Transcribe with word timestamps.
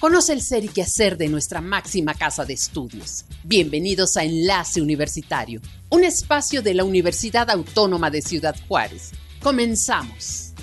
Conoce 0.00 0.32
el 0.32 0.40
ser 0.40 0.64
y 0.64 0.68
quehacer 0.68 1.18
de 1.18 1.28
nuestra 1.28 1.60
máxima 1.60 2.14
casa 2.14 2.46
de 2.46 2.54
estudios. 2.54 3.26
Bienvenidos 3.44 4.16
a 4.16 4.24
Enlace 4.24 4.80
Universitario, 4.80 5.60
un 5.90 6.04
espacio 6.04 6.62
de 6.62 6.72
la 6.72 6.84
Universidad 6.84 7.50
Autónoma 7.50 8.10
de 8.10 8.22
Ciudad 8.22 8.56
Juárez. 8.66 9.10
Comenzamos. 9.42 10.54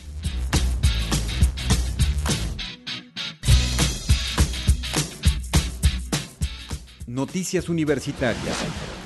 Noticias 7.05 7.70
Universitarias. 7.70 8.58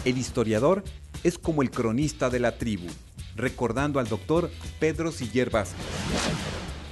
El 0.06 0.18
historiador 0.18 0.86
es 1.26 1.38
como 1.38 1.62
el 1.62 1.72
cronista 1.72 2.30
de 2.30 2.40
la 2.40 2.58
tribu, 2.58 2.88
recordando 3.36 4.00
al 4.00 4.08
doctor 4.08 4.50
Pedro 4.80 5.12
Siller 5.12 5.50
Vázquez. 5.50 5.76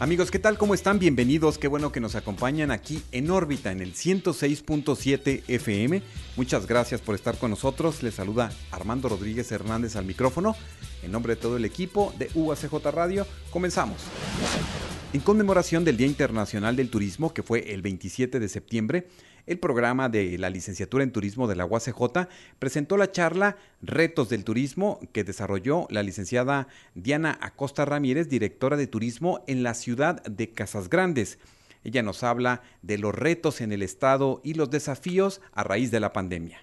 Amigos, 0.01 0.31
¿qué 0.31 0.39
tal? 0.39 0.57
¿Cómo 0.57 0.73
están? 0.73 0.97
Bienvenidos. 0.97 1.57
Qué 1.57 1.67
bueno 1.67 1.91
que 1.91 1.99
nos 1.99 2.15
acompañan 2.15 2.71
aquí 2.71 3.03
en 3.11 3.29
órbita 3.29 3.69
en 3.73 3.81
el 3.81 3.93
106.7 3.93 5.43
FM. 5.45 6.01
Muchas 6.37 6.67
gracias 6.67 7.01
por 7.01 7.15
estar 7.15 7.37
con 7.37 7.49
nosotros. 7.49 8.01
Les 8.01 8.13
saluda 8.13 8.49
Armando 8.71 9.09
Rodríguez 9.09 9.51
Hernández 9.51 9.97
al 9.97 10.05
micrófono. 10.05 10.55
En 11.03 11.11
nombre 11.11 11.35
de 11.35 11.41
todo 11.41 11.57
el 11.57 11.65
equipo 11.65 12.13
de 12.17 12.29
UACJ 12.33 12.75
Radio, 12.93 13.27
comenzamos. 13.51 13.97
En 15.11 15.19
conmemoración 15.19 15.83
del 15.83 15.97
Día 15.97 16.07
Internacional 16.07 16.77
del 16.77 16.89
Turismo, 16.89 17.33
que 17.33 17.43
fue 17.43 17.73
el 17.73 17.81
27 17.81 18.39
de 18.39 18.47
septiembre, 18.47 19.07
el 19.45 19.59
programa 19.59 20.09
de 20.09 20.37
la 20.37 20.49
licenciatura 20.49 21.03
en 21.03 21.11
turismo 21.11 21.47
de 21.47 21.55
la 21.55 21.65
UACJ 21.65 22.27
presentó 22.59 22.97
la 22.97 23.11
charla 23.11 23.57
Retos 23.81 24.29
del 24.29 24.43
Turismo 24.43 24.99
que 25.11 25.23
desarrolló 25.23 25.87
la 25.89 26.03
licenciada 26.03 26.67
Diana 26.95 27.37
Acosta 27.41 27.85
Ramírez, 27.85 28.29
directora 28.29 28.77
de 28.77 28.87
turismo 28.87 29.43
en 29.47 29.63
la 29.63 29.73
ciudad 29.73 30.23
de 30.23 30.51
Casas 30.53 30.89
Grandes. 30.89 31.39
Ella 31.83 32.03
nos 32.03 32.23
habla 32.23 32.61
de 32.81 32.97
los 32.97 33.15
retos 33.15 33.61
en 33.61 33.71
el 33.71 33.81
estado 33.81 34.41
y 34.43 34.53
los 34.53 34.69
desafíos 34.69 35.41
a 35.53 35.63
raíz 35.63 35.91
de 35.91 35.99
la 35.99 36.13
pandemia. 36.13 36.59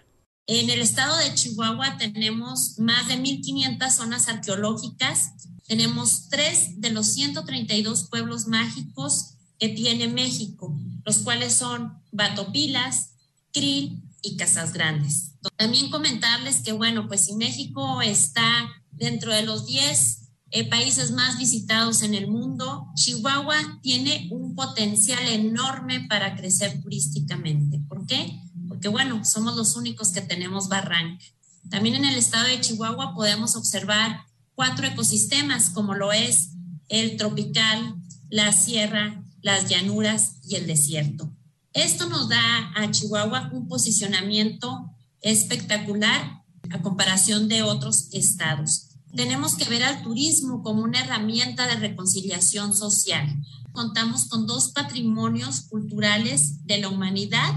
En 0.49 0.71
el 0.71 0.81
estado 0.81 1.17
de 1.19 1.35
Chihuahua 1.35 1.97
tenemos 1.99 2.79
más 2.79 3.09
de 3.09 3.15
1.500 3.15 3.91
zonas 3.91 4.29
arqueológicas, 4.29 5.33
tenemos 5.67 6.29
tres 6.29 6.81
de 6.81 6.91
los 6.91 7.13
132 7.15 8.09
pueblos 8.09 8.47
mágicos 8.47 9.36
que 9.59 9.69
tiene 9.71 10.09
México, 10.09 10.77
los 11.05 11.19
cuales 11.19 11.55
son 11.55 11.95
Batopilas, 12.13 13.13
Krill 13.53 14.03
y 14.23 14.37
Casas 14.37 14.73
Grandes. 14.73 15.33
También 15.57 15.91
comentarles 15.91 16.61
que, 16.63 16.73
bueno, 16.73 17.07
pues 17.09 17.25
si 17.25 17.35
México 17.35 18.03
está 18.03 18.69
dentro 18.91 19.33
de 19.33 19.43
los 19.43 19.67
10 19.67 20.23
eh, 20.51 20.69
países 20.69 21.11
más 21.11 21.39
visitados 21.39 22.03
en 22.03 22.15
el 22.15 22.29
mundo, 22.29 22.87
Chihuahua 22.95 23.81
tiene 23.83 24.29
un 24.31 24.55
potencial 24.55 25.27
enorme 25.29 26.07
para 26.09 26.37
crecer 26.37 26.81
turísticamente. 26.83 27.81
¿Por 27.89 28.07
qué? 28.07 28.41
Porque, 28.69 28.89
bueno, 28.89 29.25
somos 29.25 29.57
los 29.57 29.77
únicos 29.77 30.11
que 30.11 30.21
tenemos 30.21 30.69
barranca. 30.69 31.25
También 31.71 31.97
en 31.97 32.05
el 32.05 32.17
estado 32.17 32.47
de 32.47 32.61
Chihuahua 32.61 33.15
podemos 33.15 33.57
observar 33.57 34.21
cuatro 34.55 34.87
ecosistemas, 34.87 35.71
como 35.71 35.95
lo 35.95 36.13
es 36.13 36.51
el 36.89 37.17
tropical, 37.17 37.97
la 38.29 38.53
sierra, 38.53 39.23
las 39.47 39.69
llanuras 39.69 40.39
y 40.49 40.57
el 40.57 40.67
desierto. 40.67 41.33
Esto 41.73 42.09
nos 42.09 42.29
da 42.29 42.73
a 42.75 42.91
Chihuahua 42.91 43.49
un 43.53 43.69
posicionamiento 43.69 44.91
espectacular 45.21 46.43
a 46.69 46.83
comparación 46.83 47.47
de 47.47 47.63
otros 47.63 48.09
estados. 48.13 48.89
Tenemos 49.15 49.55
que 49.55 49.69
ver 49.71 49.85
al 49.85 50.03
turismo 50.03 50.65
como 50.65 50.83
una 50.83 51.01
herramienta 51.01 51.69
de 51.69 51.77
reconciliación 51.77 52.75
social. 52.75 53.37
Contamos 53.71 54.25
con 54.25 54.49
dos 54.49 54.73
patrimonios 54.73 55.61
culturales 55.61 56.67
de 56.67 56.79
la 56.79 56.89
humanidad 56.89 57.55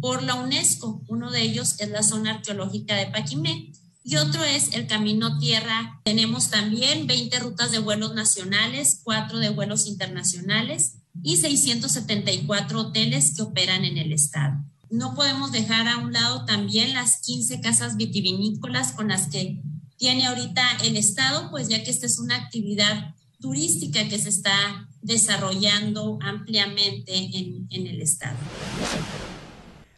por 0.00 0.22
la 0.22 0.36
UNESCO. 0.36 1.02
Uno 1.08 1.32
de 1.32 1.42
ellos 1.42 1.74
es 1.80 1.90
la 1.90 2.04
zona 2.04 2.34
arqueológica 2.34 2.94
de 2.94 3.06
Paquimé 3.06 3.72
y 4.04 4.14
otro 4.14 4.44
es 4.44 4.74
el 4.74 4.86
Camino 4.86 5.40
Tierra. 5.40 6.00
Tenemos 6.04 6.50
también 6.50 7.08
20 7.08 7.36
rutas 7.40 7.72
de 7.72 7.80
vuelos 7.80 8.14
nacionales, 8.14 9.00
cuatro 9.02 9.40
de 9.40 9.50
vuelos 9.50 9.88
internacionales 9.88 11.01
y 11.22 11.36
674 11.36 12.80
hoteles 12.80 13.34
que 13.34 13.42
operan 13.42 13.84
en 13.84 13.98
el 13.98 14.12
estado. 14.12 14.64
No 14.90 15.14
podemos 15.14 15.52
dejar 15.52 15.88
a 15.88 15.98
un 15.98 16.12
lado 16.12 16.44
también 16.44 16.94
las 16.94 17.20
15 17.20 17.60
casas 17.60 17.96
vitivinícolas 17.96 18.92
con 18.92 19.08
las 19.08 19.28
que 19.28 19.60
tiene 19.96 20.26
ahorita 20.26 20.62
el 20.84 20.96
estado, 20.96 21.50
pues 21.50 21.68
ya 21.68 21.82
que 21.82 21.90
esta 21.90 22.06
es 22.06 22.18
una 22.18 22.36
actividad 22.36 23.14
turística 23.40 24.08
que 24.08 24.18
se 24.18 24.28
está 24.28 24.88
desarrollando 25.00 26.18
ampliamente 26.22 27.14
en, 27.14 27.66
en 27.70 27.86
el 27.86 28.02
estado. 28.02 28.36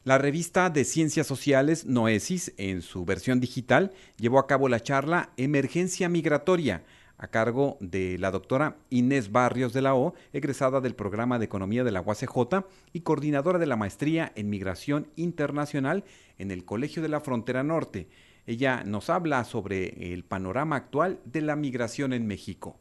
La 0.04 0.18
revista 0.18 0.68
de 0.68 0.84
Ciencias 0.84 1.26
Sociales 1.26 1.86
Noesis, 1.86 2.52
en 2.58 2.82
su 2.82 3.06
versión 3.06 3.40
digital, 3.40 3.92
llevó 4.18 4.38
a 4.38 4.46
cabo 4.46 4.68
la 4.68 4.80
charla 4.80 5.32
Emergencia 5.38 6.10
Migratoria, 6.10 6.84
a 7.24 7.28
cargo 7.28 7.78
de 7.80 8.18
la 8.18 8.30
doctora 8.30 8.76
Inés 8.90 9.32
Barrios 9.32 9.72
de 9.72 9.80
la 9.80 9.94
O, 9.94 10.14
egresada 10.32 10.80
del 10.80 10.94
programa 10.94 11.38
de 11.38 11.46
Economía 11.46 11.82
de 11.82 11.90
la 11.90 12.02
UACJ 12.02 12.66
y 12.92 13.00
coordinadora 13.00 13.58
de 13.58 13.66
la 13.66 13.76
maestría 13.76 14.30
en 14.36 14.50
Migración 14.50 15.08
Internacional 15.16 16.04
en 16.38 16.50
el 16.50 16.64
Colegio 16.66 17.02
de 17.02 17.08
la 17.08 17.20
Frontera 17.20 17.62
Norte. 17.62 18.08
Ella 18.46 18.84
nos 18.84 19.08
habla 19.08 19.42
sobre 19.44 20.12
el 20.12 20.24
panorama 20.24 20.76
actual 20.76 21.18
de 21.24 21.40
la 21.40 21.56
migración 21.56 22.12
en 22.12 22.26
México. 22.26 22.76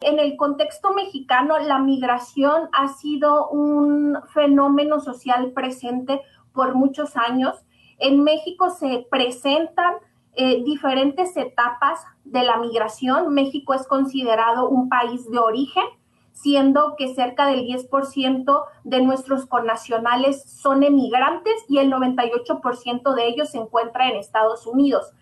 En 0.00 0.18
el 0.18 0.38
contexto 0.38 0.94
mexicano, 0.94 1.58
la 1.58 1.78
migración 1.78 2.70
ha 2.72 2.88
sido 2.88 3.50
un 3.50 4.16
fenómeno 4.32 5.00
social 5.00 5.52
presente 5.52 6.22
por 6.54 6.74
muchos 6.74 7.14
años. 7.18 7.56
En 7.98 8.24
México 8.24 8.70
se 8.70 9.06
presentan 9.10 9.96
eh, 10.34 10.62
diferentes 10.64 11.36
etapas 11.36 12.00
de 12.24 12.42
la 12.42 12.56
migración. 12.58 13.34
México 13.34 13.74
es 13.74 13.86
considerado 13.86 14.68
un 14.68 14.88
país 14.88 15.28
de 15.30 15.38
origen, 15.38 15.84
siendo 16.32 16.94
que 16.96 17.14
cerca 17.14 17.46
del 17.46 17.66
10% 17.66 18.64
de 18.84 19.02
nuestros 19.02 19.46
connacionales 19.46 20.42
son 20.50 20.84
emigrantes 20.84 21.54
y 21.68 21.78
el 21.78 21.92
98% 21.92 23.14
de 23.14 23.26
ellos 23.26 23.50
se 23.50 23.58
encuentra 23.58 24.08
en 24.08 24.16
Estados 24.16 24.66
Unidos. 24.66 25.12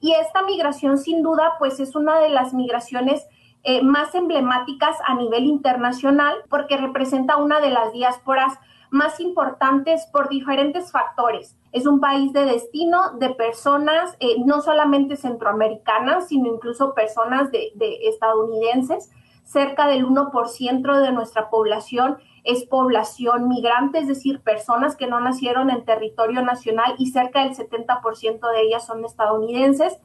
Y 0.00 0.12
esta 0.12 0.42
migración 0.42 0.98
sin 0.98 1.22
duda 1.22 1.52
pues 1.58 1.80
es 1.80 1.94
una 1.94 2.18
de 2.18 2.28
las 2.28 2.54
migraciones 2.54 3.26
eh, 3.62 3.82
más 3.82 4.14
emblemáticas 4.14 4.96
a 5.06 5.14
nivel 5.14 5.44
internacional 5.44 6.34
porque 6.50 6.76
representa 6.76 7.36
una 7.36 7.60
de 7.60 7.70
las 7.70 7.92
diásporas 7.92 8.58
más 8.90 9.20
importantes 9.20 10.06
por 10.12 10.28
diferentes 10.28 10.92
factores. 10.92 11.56
Es 11.74 11.86
un 11.86 11.98
país 11.98 12.32
de 12.32 12.44
destino 12.44 13.14
de 13.18 13.30
personas 13.30 14.16
eh, 14.20 14.36
no 14.46 14.60
solamente 14.60 15.16
centroamericanas, 15.16 16.28
sino 16.28 16.46
incluso 16.46 16.94
personas 16.94 17.50
de, 17.50 17.72
estadounidenses. 18.04 19.10
Cerca 19.42 19.88
del 19.88 20.06
1% 20.06 21.00
de 21.00 21.10
nuestra 21.10 21.50
población 21.50 22.18
es 22.44 22.64
población 22.64 23.48
migrante, 23.48 23.98
es 23.98 24.06
decir, 24.06 24.40
personas 24.40 24.94
que 24.94 25.08
no 25.08 25.18
nacieron 25.18 25.68
en 25.68 25.84
territorio 25.84 26.42
nacional 26.42 26.94
y 26.96 27.10
cerca 27.10 27.42
del 27.42 27.56
70% 27.56 28.52
de 28.52 28.62
ellas 28.62 28.86
son 28.86 29.04
estadounidenses. 29.04 29.98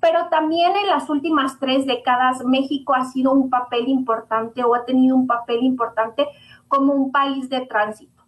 Pero 0.00 0.28
también 0.28 0.76
en 0.76 0.88
las 0.88 1.08
últimas 1.08 1.58
tres 1.58 1.86
décadas 1.86 2.44
México 2.44 2.94
ha 2.94 3.06
sido 3.06 3.32
un 3.32 3.48
papel 3.48 3.88
importante 3.88 4.62
o 4.62 4.74
ha 4.74 4.84
tenido 4.84 5.16
un 5.16 5.26
papel 5.26 5.62
importante 5.62 6.28
como 6.68 6.92
un 6.92 7.10
país 7.12 7.48
de 7.48 7.64
tránsito. 7.64 8.22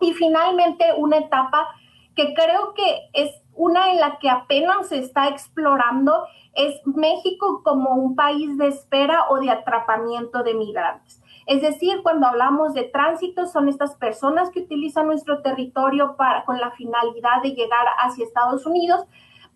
Y 0.00 0.14
finalmente, 0.14 0.86
una 0.96 1.18
etapa 1.18 1.68
que 2.18 2.34
creo 2.34 2.74
que 2.74 3.10
es 3.12 3.30
una 3.54 3.92
en 3.92 4.00
la 4.00 4.18
que 4.18 4.28
apenas 4.28 4.88
se 4.88 4.98
está 4.98 5.28
explorando, 5.28 6.24
es 6.52 6.74
México 6.84 7.62
como 7.62 7.90
un 7.90 8.16
país 8.16 8.58
de 8.58 8.66
espera 8.66 9.26
o 9.30 9.38
de 9.38 9.50
atrapamiento 9.50 10.42
de 10.42 10.54
migrantes. 10.54 11.22
Es 11.46 11.62
decir, 11.62 12.02
cuando 12.02 12.26
hablamos 12.26 12.74
de 12.74 12.82
tránsito, 12.82 13.46
son 13.46 13.68
estas 13.68 13.94
personas 13.94 14.50
que 14.50 14.62
utilizan 14.62 15.06
nuestro 15.06 15.42
territorio 15.42 16.16
para, 16.16 16.44
con 16.44 16.58
la 16.58 16.72
finalidad 16.72 17.40
de 17.44 17.52
llegar 17.52 17.86
hacia 17.98 18.24
Estados 18.24 18.66
Unidos, 18.66 19.04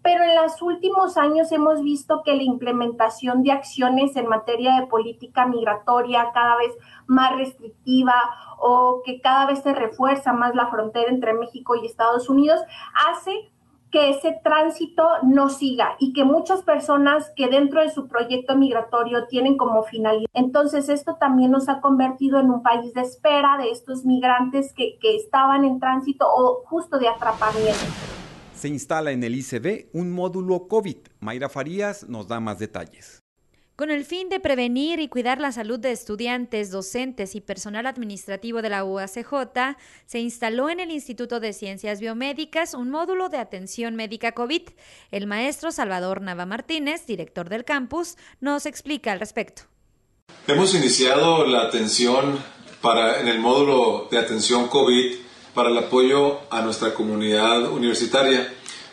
pero 0.02 0.24
en 0.24 0.34
los 0.34 0.60
últimos 0.60 1.16
años 1.16 1.52
hemos 1.52 1.82
visto 1.82 2.22
que 2.24 2.34
la 2.36 2.42
implementación 2.42 3.42
de 3.42 3.52
acciones 3.52 4.16
en 4.16 4.26
materia 4.26 4.80
de 4.80 4.86
política 4.86 5.46
migratoria 5.46 6.30
cada 6.34 6.56
vez 6.56 6.72
más 7.06 7.36
restrictiva 7.36 8.14
o 8.58 9.02
que 9.04 9.20
cada 9.20 9.46
vez 9.46 9.60
se 9.60 9.72
refuerza 9.74 10.32
más 10.32 10.54
la 10.54 10.68
frontera 10.68 11.10
entre 11.10 11.34
México 11.34 11.76
y 11.76 11.86
Estados 11.86 12.28
Unidos, 12.28 12.60
hace 13.08 13.52
que 13.92 14.08
ese 14.08 14.40
tránsito 14.42 15.06
no 15.22 15.50
siga 15.50 15.96
y 15.98 16.14
que 16.14 16.24
muchas 16.24 16.62
personas 16.62 17.30
que 17.36 17.48
dentro 17.48 17.82
de 17.82 17.90
su 17.90 18.08
proyecto 18.08 18.56
migratorio 18.56 19.26
tienen 19.26 19.58
como 19.58 19.82
finalidad. 19.82 20.30
Entonces, 20.32 20.88
esto 20.88 21.16
también 21.20 21.50
nos 21.50 21.68
ha 21.68 21.82
convertido 21.82 22.40
en 22.40 22.50
un 22.50 22.62
país 22.62 22.94
de 22.94 23.02
espera 23.02 23.58
de 23.58 23.70
estos 23.70 24.06
migrantes 24.06 24.72
que, 24.72 24.98
que 24.98 25.14
estaban 25.16 25.66
en 25.66 25.78
tránsito 25.78 26.26
o 26.26 26.64
justo 26.64 26.98
de 26.98 27.08
atrapamiento. 27.08 28.11
Se 28.62 28.68
instala 28.68 29.10
en 29.10 29.24
el 29.24 29.34
ICB 29.34 29.88
un 29.92 30.12
módulo 30.12 30.68
COVID. 30.68 30.98
Mayra 31.18 31.48
Farías 31.48 32.08
nos 32.08 32.28
da 32.28 32.38
más 32.38 32.60
detalles. 32.60 33.20
Con 33.74 33.90
el 33.90 34.04
fin 34.04 34.28
de 34.28 34.38
prevenir 34.38 35.00
y 35.00 35.08
cuidar 35.08 35.40
la 35.40 35.50
salud 35.50 35.80
de 35.80 35.90
estudiantes, 35.90 36.70
docentes 36.70 37.34
y 37.34 37.40
personal 37.40 37.86
administrativo 37.86 38.62
de 38.62 38.68
la 38.68 38.84
UACJ, 38.84 39.76
se 40.06 40.20
instaló 40.20 40.70
en 40.70 40.78
el 40.78 40.92
Instituto 40.92 41.40
de 41.40 41.52
Ciencias 41.52 41.98
Biomédicas 41.98 42.74
un 42.74 42.88
módulo 42.88 43.28
de 43.30 43.38
atención 43.38 43.96
médica 43.96 44.30
COVID. 44.30 44.62
El 45.10 45.26
maestro 45.26 45.72
Salvador 45.72 46.20
Nava 46.20 46.46
Martínez, 46.46 47.04
director 47.04 47.48
del 47.48 47.64
campus, 47.64 48.16
nos 48.40 48.64
explica 48.66 49.10
al 49.10 49.18
respecto. 49.18 49.62
Hemos 50.46 50.72
iniciado 50.76 51.46
la 51.46 51.62
atención 51.62 52.38
para, 52.80 53.20
en 53.20 53.26
el 53.26 53.40
módulo 53.40 54.06
de 54.08 54.18
atención 54.18 54.68
COVID 54.68 55.31
para 55.54 55.70
el 55.70 55.78
apoyo 55.78 56.40
a 56.50 56.62
nuestra 56.62 56.94
comunidad 56.94 57.70
universitaria. 57.70 58.52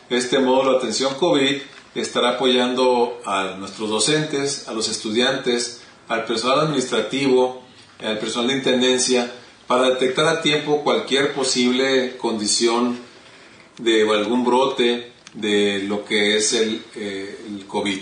Este 0.09 0.39
módulo 0.39 0.77
atención 0.77 1.15
COVID 1.15 1.61
estará 1.95 2.31
apoyando 2.31 3.19
a 3.25 3.56
nuestros 3.57 3.89
docentes, 3.89 4.67
a 4.67 4.73
los 4.73 4.89
estudiantes, 4.89 5.81
al 6.07 6.25
personal 6.25 6.61
administrativo, 6.61 7.63
al 8.01 8.19
personal 8.19 8.47
de 8.47 8.56
intendencia, 8.56 9.31
para 9.67 9.89
detectar 9.89 10.25
a 10.27 10.41
tiempo 10.41 10.83
cualquier 10.83 11.33
posible 11.33 12.17
condición 12.17 12.97
de 13.77 14.01
algún 14.09 14.44
brote 14.44 15.11
de 15.33 15.83
lo 15.83 16.03
que 16.03 16.38
es 16.38 16.53
el, 16.53 16.83
eh, 16.95 17.39
el 17.47 17.65
COVID. 17.67 18.00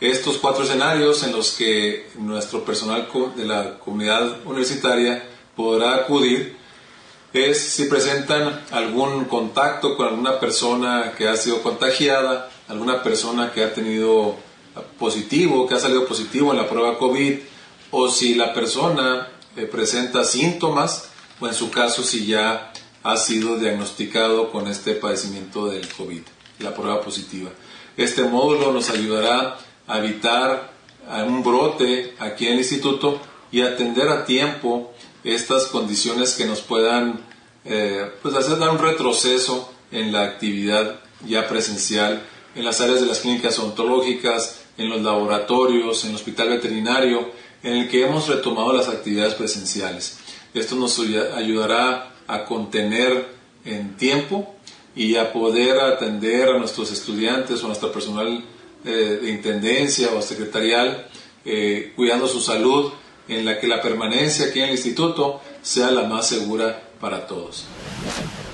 Estos 0.00 0.38
cuatro 0.38 0.64
escenarios 0.64 1.22
en 1.22 1.32
los 1.32 1.52
que 1.52 2.08
nuestro 2.18 2.64
personal 2.64 3.08
de 3.36 3.44
la 3.44 3.78
comunidad 3.78 4.44
universitaria 4.44 5.26
podrá 5.54 5.96
acudir 5.96 6.55
es 7.36 7.60
si 7.60 7.84
presentan 7.84 8.64
algún 8.70 9.26
contacto 9.26 9.96
con 9.96 10.08
alguna 10.08 10.40
persona 10.40 11.14
que 11.16 11.28
ha 11.28 11.36
sido 11.36 11.62
contagiada, 11.62 12.50
alguna 12.68 13.02
persona 13.02 13.52
que 13.52 13.62
ha 13.62 13.74
tenido 13.74 14.36
positivo, 14.98 15.66
que 15.66 15.74
ha 15.74 15.78
salido 15.78 16.06
positivo 16.06 16.52
en 16.52 16.58
la 16.58 16.68
prueba 16.68 16.98
COVID, 16.98 17.38
o 17.90 18.08
si 18.08 18.34
la 18.34 18.52
persona 18.52 19.28
eh, 19.56 19.62
presenta 19.62 20.24
síntomas, 20.24 21.10
o 21.40 21.46
en 21.46 21.54
su 21.54 21.70
caso 21.70 22.02
si 22.02 22.26
ya 22.26 22.72
ha 23.02 23.16
sido 23.16 23.56
diagnosticado 23.56 24.50
con 24.50 24.66
este 24.66 24.92
padecimiento 24.92 25.66
del 25.66 25.86
COVID, 25.88 26.22
la 26.60 26.74
prueba 26.74 27.00
positiva. 27.00 27.50
Este 27.96 28.24
módulo 28.24 28.72
nos 28.72 28.90
ayudará 28.90 29.58
a 29.86 29.98
evitar 29.98 30.74
un 31.26 31.42
brote 31.42 32.14
aquí 32.18 32.46
en 32.46 32.54
el 32.54 32.58
instituto 32.58 33.20
y 33.52 33.60
atender 33.60 34.08
a 34.08 34.24
tiempo 34.24 34.92
estas 35.22 35.66
condiciones 35.66 36.34
que 36.34 36.46
nos 36.46 36.60
puedan 36.60 37.24
eh, 37.66 38.10
pues 38.22 38.34
hacer 38.34 38.58
dar 38.58 38.70
un 38.70 38.78
retroceso 38.78 39.72
en 39.90 40.12
la 40.12 40.22
actividad 40.22 41.00
ya 41.26 41.48
presencial 41.48 42.22
en 42.56 42.64
las 42.64 42.80
áreas 42.80 43.00
de 43.00 43.06
las 43.06 43.20
clínicas 43.20 43.58
odontológicas, 43.58 44.62
en 44.78 44.88
los 44.88 45.02
laboratorios, 45.02 46.02
en 46.04 46.10
el 46.10 46.16
hospital 46.16 46.48
veterinario, 46.48 47.30
en 47.62 47.74
el 47.74 47.88
que 47.88 48.04
hemos 48.04 48.28
retomado 48.28 48.72
las 48.72 48.88
actividades 48.88 49.34
presenciales. 49.34 50.18
Esto 50.54 50.74
nos 50.74 50.98
ayudará 50.98 52.14
a 52.26 52.44
contener 52.44 53.28
en 53.64 53.96
tiempo 53.96 54.54
y 54.94 55.16
a 55.16 55.32
poder 55.32 55.78
atender 55.80 56.48
a 56.48 56.58
nuestros 56.58 56.90
estudiantes 56.90 57.60
o 57.60 57.64
a 57.64 57.68
nuestro 57.68 57.92
personal 57.92 58.42
eh, 58.84 59.18
de 59.20 59.30
intendencia 59.30 60.08
o 60.14 60.22
secretarial, 60.22 61.08
eh, 61.44 61.92
cuidando 61.94 62.26
su 62.26 62.40
salud, 62.40 62.90
en 63.28 63.44
la 63.44 63.60
que 63.60 63.66
la 63.66 63.82
permanencia 63.82 64.46
aquí 64.46 64.60
en 64.60 64.66
el 64.66 64.70
instituto 64.72 65.40
sea 65.60 65.90
la 65.90 66.04
más 66.04 66.28
segura 66.28 66.85
para 67.00 67.26
todos 67.26 67.68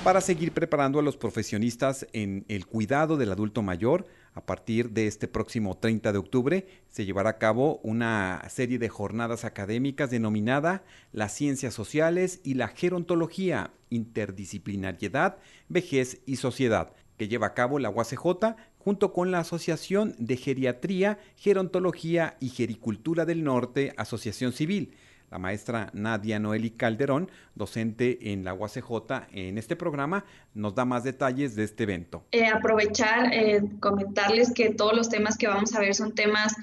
para 0.03 0.19
seguir 0.19 0.51
preparando 0.51 0.99
a 0.99 1.01
los 1.01 1.15
profesionistas 1.15 2.05
en 2.11 2.43
el 2.49 2.65
cuidado 2.65 3.15
del 3.15 3.31
adulto 3.31 3.61
mayor. 3.61 4.05
A 4.33 4.45
partir 4.45 4.89
de 4.89 5.07
este 5.07 5.29
próximo 5.29 5.77
30 5.77 6.11
de 6.11 6.17
octubre 6.17 6.67
se 6.89 7.05
llevará 7.05 7.29
a 7.29 7.37
cabo 7.37 7.79
una 7.83 8.43
serie 8.49 8.79
de 8.79 8.89
jornadas 8.89 9.45
académicas 9.45 10.09
denominada 10.09 10.83
Las 11.13 11.33
Ciencias 11.33 11.73
Sociales 11.73 12.41
y 12.43 12.55
la 12.55 12.67
Gerontología, 12.67 13.71
Interdisciplinariedad, 13.91 15.37
Vejez 15.69 16.21
y 16.25 16.35
Sociedad, 16.35 16.91
que 17.17 17.29
lleva 17.29 17.47
a 17.47 17.53
cabo 17.53 17.79
la 17.79 17.89
UACJ 17.89 18.55
junto 18.79 19.13
con 19.13 19.31
la 19.31 19.39
Asociación 19.39 20.15
de 20.17 20.35
Geriatría, 20.35 21.19
Gerontología 21.37 22.35
y 22.41 22.49
Gericultura 22.49 23.23
del 23.23 23.43
Norte, 23.45 23.93
Asociación 23.95 24.51
Civil 24.51 24.93
la 25.31 25.39
maestra 25.39 25.89
Nadia 25.93 26.39
Noeli 26.39 26.71
Calderón, 26.71 27.29
docente 27.55 28.31
en 28.31 28.43
la 28.43 28.53
UACJ, 28.53 29.27
en 29.31 29.57
este 29.57 29.75
programa, 29.75 30.25
nos 30.53 30.75
da 30.75 30.85
más 30.85 31.03
detalles 31.03 31.55
de 31.55 31.63
este 31.63 31.83
evento. 31.83 32.23
Eh, 32.31 32.45
aprovechar, 32.45 33.33
eh, 33.33 33.61
comentarles 33.79 34.53
que 34.53 34.69
todos 34.69 34.95
los 34.95 35.09
temas 35.09 35.37
que 35.37 35.47
vamos 35.47 35.73
a 35.73 35.79
ver 35.79 35.95
son 35.95 36.13
temas 36.13 36.53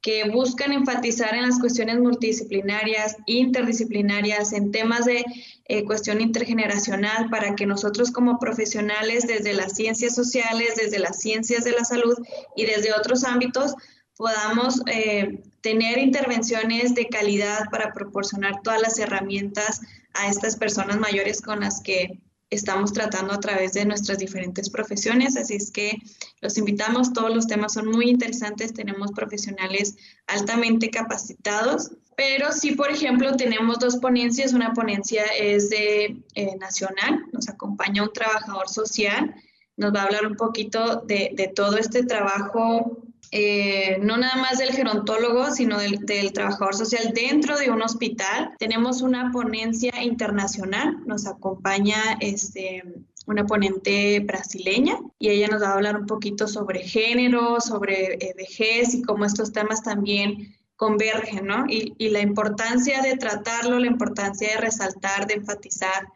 que 0.00 0.28
buscan 0.30 0.72
enfatizar 0.72 1.34
en 1.34 1.42
las 1.42 1.58
cuestiones 1.58 1.98
multidisciplinarias, 1.98 3.16
interdisciplinarias, 3.26 4.52
en 4.52 4.70
temas 4.70 5.04
de 5.04 5.24
eh, 5.64 5.84
cuestión 5.84 6.20
intergeneracional, 6.20 7.28
para 7.30 7.56
que 7.56 7.66
nosotros 7.66 8.10
como 8.10 8.38
profesionales 8.38 9.26
desde 9.26 9.54
las 9.54 9.74
ciencias 9.74 10.14
sociales, 10.14 10.74
desde 10.76 10.98
las 10.98 11.18
ciencias 11.18 11.64
de 11.64 11.72
la 11.72 11.84
salud 11.84 12.16
y 12.56 12.64
desde 12.66 12.92
otros 12.92 13.24
ámbitos, 13.24 13.74
podamos 14.16 14.82
eh, 14.86 15.42
tener 15.60 15.98
intervenciones 15.98 16.94
de 16.94 17.08
calidad 17.08 17.66
para 17.70 17.92
proporcionar 17.92 18.62
todas 18.62 18.80
las 18.80 18.98
herramientas 18.98 19.80
a 20.14 20.28
estas 20.28 20.56
personas 20.56 20.98
mayores 20.98 21.40
con 21.40 21.60
las 21.60 21.80
que 21.80 22.20
estamos 22.50 22.92
tratando 22.92 23.34
a 23.34 23.40
través 23.40 23.74
de 23.74 23.84
nuestras 23.84 24.18
diferentes 24.18 24.70
profesiones. 24.70 25.36
Así 25.36 25.54
es 25.54 25.70
que 25.70 25.98
los 26.40 26.56
invitamos, 26.56 27.12
todos 27.12 27.34
los 27.34 27.46
temas 27.46 27.74
son 27.74 27.88
muy 27.88 28.08
interesantes, 28.08 28.72
tenemos 28.72 29.12
profesionales 29.12 29.96
altamente 30.26 30.90
capacitados, 30.90 31.90
pero 32.16 32.52
sí, 32.52 32.72
por 32.72 32.90
ejemplo, 32.90 33.36
tenemos 33.36 33.78
dos 33.78 33.96
ponencias. 33.98 34.52
Una 34.52 34.72
ponencia 34.72 35.24
es 35.38 35.70
de 35.70 36.22
eh, 36.34 36.56
nacional, 36.58 37.24
nos 37.32 37.48
acompaña 37.48 38.02
un 38.02 38.12
trabajador 38.12 38.68
social, 38.68 39.34
nos 39.76 39.94
va 39.94 40.02
a 40.02 40.04
hablar 40.06 40.26
un 40.26 40.34
poquito 40.36 41.02
de, 41.06 41.30
de 41.34 41.48
todo 41.48 41.76
este 41.76 42.04
trabajo 42.04 43.07
eh, 43.30 43.98
no 44.00 44.16
nada 44.16 44.36
más 44.36 44.58
del 44.58 44.70
gerontólogo, 44.70 45.50
sino 45.50 45.78
del, 45.78 46.04
trabajador 46.32 46.74
social 46.74 47.12
dentro 47.14 47.58
de 47.58 47.70
un 47.70 47.82
hospital. 47.82 48.52
Tenemos 48.58 49.02
una 49.02 49.30
ponencia 49.32 50.02
internacional, 50.02 50.98
nos 51.06 51.26
acompaña 51.26 52.16
este, 52.20 52.82
una 53.26 53.44
ponente 53.44 54.20
brasileña 54.20 54.98
y 55.18 55.28
ella 55.28 55.48
nos 55.48 55.62
va 55.62 55.68
a 55.68 55.74
hablar 55.74 55.96
un 55.96 56.06
poquito 56.06 56.48
sobre 56.48 56.80
género, 56.80 57.60
sobre 57.60 58.14
eh, 58.14 58.34
vejez 58.36 58.94
y 58.94 59.02
cómo 59.02 59.24
estos 59.24 59.52
temas 59.52 59.82
también 59.82 60.54
convergen, 60.76 61.46
¿no? 61.46 61.66
Y, 61.68 61.94
y 61.98 62.10
la 62.10 62.20
importancia 62.20 63.02
de 63.02 63.16
tratarlo, 63.16 63.78
la 63.78 63.88
importancia 63.88 64.52
de 64.52 64.56
resaltar, 64.58 65.26
de 65.26 65.34
enfatizar 65.34 66.08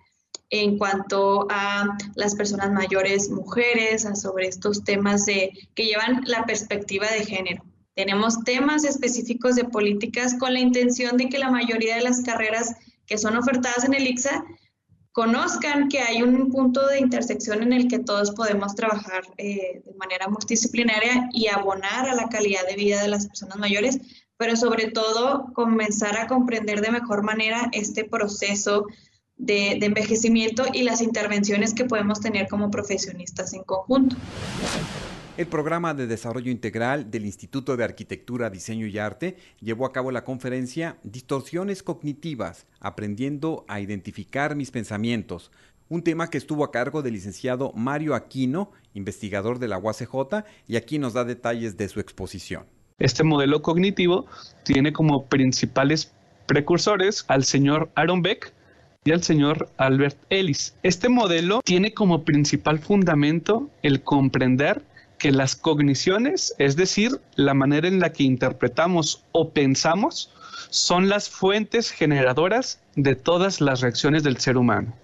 en 0.53 0.77
cuanto 0.77 1.47
a 1.51 1.97
las 2.15 2.35
personas 2.35 2.71
mayores 2.71 3.31
mujeres, 3.31 4.07
sobre 4.15 4.47
estos 4.47 4.85
temas 4.85 5.25
de, 5.25 5.51
que 5.75 5.87
llevan 5.87 6.23
la 6.27 6.45
perspectiva 6.45 7.11
de 7.11 7.25
género. 7.25 7.65
Tenemos 7.95 8.45
temas 8.45 8.85
específicos 8.85 9.57
de 9.57 9.65
políticas 9.65 10.35
con 10.39 10.53
la 10.53 10.61
intención 10.61 11.17
de 11.17 11.31
que 11.31 11.39
la 11.39 11.51
mayoría 11.51 11.97
de 11.97 12.03
las 12.03 12.21
carreras 12.21 12.75
que 13.07 13.17
son 13.17 13.37
ofertadas 13.37 13.85
en 13.85 13.95
el 13.95 14.07
ICSA 14.07 14.45
conozcan 15.13 15.89
que 15.89 16.01
hay 16.01 16.23
un 16.23 16.51
punto 16.51 16.87
de 16.87 16.99
intersección 16.99 17.63
en 17.63 17.73
el 17.73 17.89
que 17.89 17.99
todos 17.99 18.33
podemos 18.33 18.75
trabajar 18.75 19.23
eh, 19.39 19.83
de 19.85 19.95
manera 19.95 20.29
multidisciplinaria 20.29 21.31
y 21.33 21.49
abonar 21.49 22.09
a 22.09 22.15
la 22.15 22.29
calidad 22.29 22.67
de 22.67 22.77
vida 22.77 23.01
de 23.01 23.09
las 23.09 23.27
personas 23.27 23.59
mayores, 23.59 23.99
pero 24.37 24.55
sobre 24.57 24.91
todo 24.91 25.51
comenzar 25.55 26.19
a 26.19 26.27
comprender 26.27 26.83
de 26.83 26.91
mejor 26.91 27.23
manera 27.23 27.69
este 27.73 28.05
proceso 28.05 28.87
de, 29.37 29.73
envejecimiento 29.73 30.65
y 30.73 30.83
las 30.83 31.03
intervenciones 31.03 31.75
que 31.75 31.85
podemos 31.85 32.21
tener 32.21 32.49
como 32.49 32.71
profesionistas 32.71 33.53
en 33.55 33.63
conjunto. 33.65 34.17
El 35.37 35.47
programa 35.47 35.95
de 35.95 36.07
desarrollo 36.07 36.51
integral 36.51 37.11
del 37.11 37.25
Instituto 37.25 37.77
de 37.77 37.85
Arquitectura, 37.85 38.51
Diseño 38.51 38.87
y 38.87 38.99
Arte 38.99 39.37
llevó 39.61 39.87
a 39.87 39.93
cabo 39.93 40.13
la 40.13 40.25
conferencia 40.25 40.99
Distorsiones 41.05 41.83
cognitivas, 41.83 42.67
aprendiendo 42.81 43.65
a 43.67 43.81
identificar 43.81 44.55
mis 44.55 44.71
pensamientos, 44.71 45.51
un 45.89 46.03
tema 46.03 46.29
que 46.29 46.39
estuvo 46.39 46.65
a 46.65 46.71
cargo 46.71 47.03
del 47.03 47.15
licenciado 47.15 47.73
Mario 47.75 48.15
Aquino, 48.15 48.73
investigador 48.95 49.59
de 49.59 49.69
la 49.69 49.79
UACJ, 49.79 50.45
y 50.69 50.77
aquí 50.77 50.99
nos 50.99 51.15
da 51.15 51.25
detalles 51.25 51.77
de 51.77 51.89
su 51.89 52.01
exposición. 52.01 52.67
Este 52.99 53.25
modelo 53.25 53.63
cognitivo 53.63 54.27
tiene 54.65 54.93
como 54.93 55.27
principales 55.27 56.13
precursores 56.47 57.25
al 57.29 57.45
señor 57.45 57.91
Aaron 57.95 58.23
Beck, 58.23 58.53
y 59.05 59.13
al 59.13 59.23
señor 59.23 59.69
Albert 59.77 60.17
Ellis. 60.31 60.75
Este 60.83 61.09
modelo 61.09 61.61
tiene 61.65 61.93
como 61.93 62.25
principal 62.25 62.79
fundamento 62.79 63.69
el 63.83 64.03
comprender 64.03 64.83
que 65.19 65.33
las 65.33 65.57
cogniciones, 65.57 66.55
es 66.59 66.77
decir, 66.77 67.21
la 67.37 67.55
manera 67.55 67.89
en 67.89 68.01
la 68.01 68.13
que 68.13 68.25
interpretamos 68.25 69.25
o 69.33 69.51
pensamos, 69.51 70.33
son 70.71 71.09
las 71.09 71.29
fuentes 71.29 71.91
generadoras 71.91 72.81
de 72.97 73.15
todas 73.15 73.61
las 73.61 73.81
reacciones 73.81 74.23
del 74.23 74.39
ser 74.39 74.57
humano. 74.57 74.95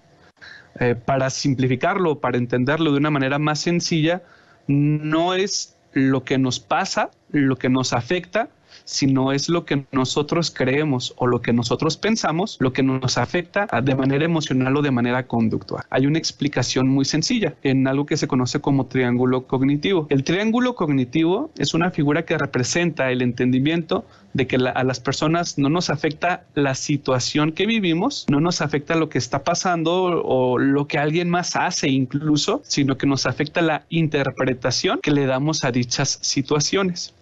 Eh, 0.79 0.95
para 0.95 1.29
simplificarlo, 1.29 2.19
para 2.19 2.37
entenderlo 2.37 2.91
de 2.91 2.97
una 2.97 3.11
manera 3.11 3.39
más 3.39 3.59
sencilla, 3.59 4.23
no 4.67 5.33
es 5.33 5.75
lo 5.93 6.23
que 6.23 6.37
nos 6.37 6.59
pasa, 6.59 7.11
lo 7.31 7.57
que 7.57 7.69
nos 7.69 7.93
afecta, 7.93 8.49
sino 8.85 9.31
es 9.31 9.49
lo 9.49 9.65
que 9.65 9.85
nosotros 9.91 10.51
creemos 10.51 11.13
o 11.17 11.27
lo 11.27 11.41
que 11.41 11.53
nosotros 11.53 11.97
pensamos, 11.97 12.57
lo 12.59 12.73
que 12.73 12.83
nos 12.83 13.17
afecta 13.17 13.67
de 13.81 13.95
manera 13.95 14.25
emocional 14.25 14.75
o 14.77 14.81
de 14.81 14.91
manera 14.91 15.27
conductual. 15.27 15.83
Hay 15.89 16.05
una 16.05 16.17
explicación 16.17 16.87
muy 16.87 17.05
sencilla 17.05 17.55
en 17.63 17.87
algo 17.87 18.05
que 18.05 18.17
se 18.17 18.27
conoce 18.27 18.59
como 18.59 18.85
triángulo 18.87 19.47
cognitivo. 19.47 20.07
El 20.09 20.23
triángulo 20.23 20.75
cognitivo 20.75 21.51
es 21.57 21.73
una 21.73 21.91
figura 21.91 22.25
que 22.25 22.37
representa 22.37 23.11
el 23.11 23.21
entendimiento 23.21 24.05
de 24.33 24.47
que 24.47 24.57
a 24.57 24.83
las 24.83 24.99
personas 24.99 25.57
no 25.57 25.69
nos 25.69 25.89
afecta 25.89 26.43
la 26.53 26.75
situación 26.75 27.51
que 27.51 27.65
vivimos, 27.65 28.25
no 28.29 28.39
nos 28.39 28.61
afecta 28.61 28.95
lo 28.95 29.09
que 29.09 29.17
está 29.17 29.43
pasando 29.43 30.21
o 30.23 30.57
lo 30.57 30.87
que 30.87 30.97
alguien 30.97 31.29
más 31.29 31.55
hace 31.55 31.89
incluso, 31.89 32.61
sino 32.63 32.97
que 32.97 33.07
nos 33.07 33.25
afecta 33.25 33.61
la 33.61 33.85
interpretación 33.89 34.99
que 35.01 35.11
le 35.11 35.25
damos 35.25 35.63
a 35.63 35.71
dichas 35.71 36.19
situaciones. 36.21 37.13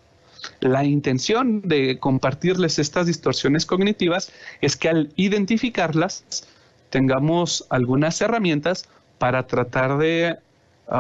La 0.60 0.84
intención 0.84 1.62
de 1.62 2.00
compartirles 2.00 2.80
estas 2.80 3.08
distorsiones 3.08 3.66
cognitivas 3.66 4.32
es 4.62 4.76
que 4.76 4.90
al 4.90 5.14
identificarlas 5.16 6.48
tengamos 6.90 7.66
algunas 7.70 8.20
herramientas 8.22 8.88
para 9.18 9.48
tratar 9.48 9.98
de 9.98 10.38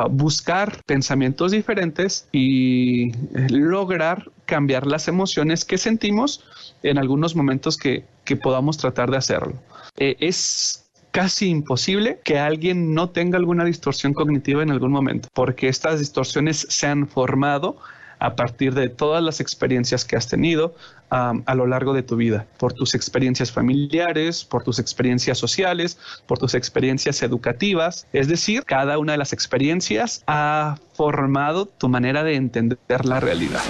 buscar 0.10 0.84
pensamientos 0.86 1.52
diferentes 1.52 2.28
y 2.32 3.10
eh, 3.10 3.14
lograr 3.50 4.30
cambiar 4.46 4.86
las 4.86 5.08
emociones 5.08 5.64
que 5.64 5.78
sentimos 5.78 6.44
en 6.84 6.98
algunos 6.98 7.36
momentos 7.36 7.78
que, 7.78 8.04
podamos 8.44 8.78
tratar 8.78 9.10
de 9.10 9.18
hacerlo. 9.18 9.54
Eh, 9.96 10.18
es 10.20 10.86
casi 11.12 11.48
imposible 11.48 12.20
que 12.26 12.38
alguien 12.38 12.94
no 12.94 13.10
tenga 13.10 13.38
alguna 13.38 13.64
distorsión 13.64 14.14
cognitiva 14.14 14.62
en 14.62 14.70
algún 14.70 14.92
momento, 14.92 15.30
porque 15.34 15.70
estas 15.70 16.00
distorsiones 16.00 16.68
se 16.70 16.88
han 16.88 17.08
formado 17.08 17.78
a 18.20 18.36
partir 18.36 18.74
de 18.74 18.90
todas 18.90 19.24
las 19.24 19.40
experiencias 19.40 20.06
que 20.06 20.16
has 20.16 20.28
tenido 20.28 20.76
a 21.10 21.56
lo 21.56 21.68
largo 21.68 21.94
de 21.94 22.04
tu 22.04 22.18
vida, 22.18 22.48
por 22.58 22.74
tus 22.74 22.94
experiencias 22.94 23.52
familiares, 23.52 24.44
por 24.44 24.64
tus 24.64 24.80
experiencias 24.80 25.38
sociales, 25.38 25.98
por 26.26 26.38
tus 26.38 26.54
experiencias 26.54 27.22
educativas. 27.24 28.08
Es 28.12 28.28
decir, 28.28 28.64
cada 28.66 28.98
una 28.98 29.14
de 29.14 29.18
las 29.18 29.32
experiencias 29.32 30.24
ha 30.28 30.78
formado 30.94 31.66
tu 31.66 31.88
manera 31.88 32.24
de 32.24 32.36
entender 32.36 33.06
la 33.06 33.20
realidad. 33.20 33.62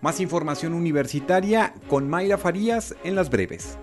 Más 0.00 0.20
información 0.20 0.74
universitaria 0.74 1.74
con 1.88 2.08
Mayra 2.08 2.38
Farías 2.38 2.94
en 3.04 3.14
las 3.14 3.30
breves. 3.30 3.78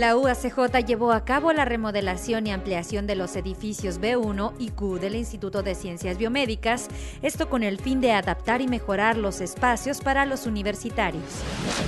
La 0.00 0.16
UACJ 0.16 0.86
llevó 0.86 1.12
a 1.12 1.26
cabo 1.26 1.52
la 1.52 1.66
remodelación 1.66 2.46
y 2.46 2.52
ampliación 2.52 3.06
de 3.06 3.16
los 3.16 3.36
edificios 3.36 4.00
B1 4.00 4.54
y 4.58 4.70
Q 4.70 4.98
del 4.98 5.14
Instituto 5.14 5.62
de 5.62 5.74
Ciencias 5.74 6.16
Biomédicas, 6.16 6.88
esto 7.20 7.50
con 7.50 7.62
el 7.62 7.78
fin 7.78 8.00
de 8.00 8.12
adaptar 8.12 8.62
y 8.62 8.66
mejorar 8.66 9.18
los 9.18 9.42
espacios 9.42 10.00
para 10.00 10.24
los 10.24 10.46
universitarios. 10.46 11.22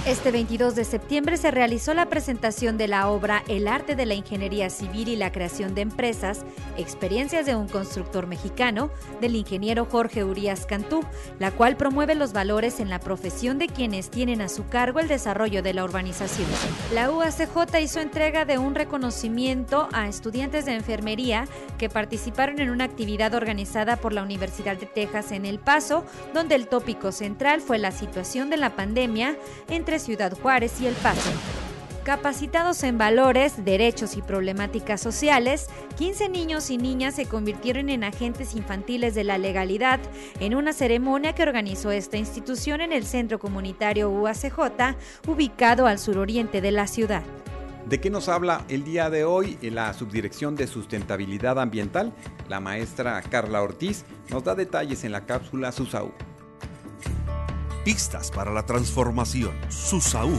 Este 0.07 0.31
22 0.31 0.75
de 0.75 0.85
septiembre 0.85 1.39
se 1.39 1.51
realizó 1.51 1.95
la 1.95 2.11
presentación 2.11 2.77
de 2.77 2.87
la 2.87 3.09
obra 3.09 3.45
El 3.49 3.67
arte 3.67 3.97
de 3.97 4.05
la 4.05 4.13
ingeniería 4.13 4.69
civil 4.69 5.09
y 5.09 5.17
la 5.17 5.33
creación 5.33 5.75
de 5.75 5.81
empresas, 5.81 6.45
experiencias 6.77 7.47
de 7.47 7.57
un 7.57 7.67
constructor 7.67 8.27
mexicano, 8.27 8.91
del 9.23 9.37
ingeniero 9.37 9.87
Jorge 9.87 10.23
Urias 10.23 10.67
Cantú, 10.67 11.03
la 11.39 11.51
cual 11.51 11.79
promueve 11.79 12.15
los 12.15 12.35
valores 12.35 12.79
en 12.79 12.91
la 12.91 13.01
profesión 13.01 13.59
de 13.59 13.69
quienes 13.69 14.11
tienen 14.11 14.43
a 14.43 14.51
su 14.51 14.67
cargo 14.67 15.01
el 15.01 15.09
desarrollo 15.09 15.63
de 15.63 15.73
la 15.73 15.85
urbanización. 15.85 16.49
La 16.93 17.11
UACJ 17.11 17.81
hizo 17.81 18.02
entrega 18.03 18.45
de 18.45 18.59
un 18.59 18.75
reconocimiento 18.75 19.89
a 19.93 20.09
estudiantes 20.09 20.67
de 20.67 20.75
enfermería 20.75 21.47
que 21.79 21.89
participaron 21.89 22.61
en 22.61 22.71
una 22.71 22.85
actividad 22.85 23.35
organizada 23.35 23.97
por 23.97 24.13
la 24.13 24.23
Universidad 24.23 24.77
de 24.77 24.87
Texas 24.87 25.33
en 25.33 25.47
El 25.47 25.59
Paso, 25.59 26.05
donde 26.35 26.55
el 26.55 26.69
tópico 26.69 27.13
central 27.13 27.61
fue 27.61 27.79
la 27.79 27.93
situación 27.93 28.51
de 28.51 28.57
la 28.59 28.77
pandemia 28.77 29.37
entre 29.69 29.99
Ciudad 29.99 30.37
Juárez 30.39 30.81
y 30.81 30.87
El 30.87 30.95
Paso. 30.95 31.31
Capacitados 32.05 32.83
en 32.83 32.99
valores, 32.99 33.65
derechos 33.65 34.17
y 34.17 34.23
problemáticas 34.23 35.01
sociales, 35.01 35.69
15 35.99 36.29
niños 36.31 36.69
y 36.71 36.77
niñas 36.77 37.15
se 37.15 37.27
convirtieron 37.27 37.89
en 37.89 38.03
agentes 38.03 38.57
infantiles 38.57 39.15
de 39.15 39.23
la 39.23 39.39
legalidad 39.39 40.01
en 40.41 40.57
una 40.57 40.73
ceremonia 40.73 41.33
que 41.33 41.45
organizó 41.45 41.93
esta 41.93 42.17
institución 42.17 42.81
en 42.81 42.93
el 42.93 43.05
Centro 43.05 43.39
Comunitario 43.39 44.11
UACJ, 44.11 44.97
ubicado 45.29 45.87
al 45.87 46.01
suroriente 46.01 46.61
de 46.61 46.73
la 46.73 46.89
ciudad. 46.89 47.23
¿De 47.87 48.01
qué 48.01 48.11
nos 48.11 48.29
habla 48.29 48.65
el 48.69 48.85
día 48.85 49.11
de 49.11 49.25
hoy 49.25 49.59
en 49.61 49.75
la 49.75 49.93
Subdirección 49.93 50.55
de 50.55 50.67
Sustentabilidad 50.67 51.59
Ambiental? 51.59 52.13
La 52.49 52.61
maestra 52.61 53.21
Carla 53.23 53.61
Ortiz 53.61 54.05
nos 54.31 54.45
da 54.45 54.55
detalles 54.55 55.03
en 55.05 55.13
la 55.13 55.27
cápsula 55.27 55.73
SUSAU. 55.73 56.13
Pistas 57.85 58.31
para 58.31 58.53
la 58.53 58.65
transformación. 58.65 59.53
SUSAU. 59.69 60.31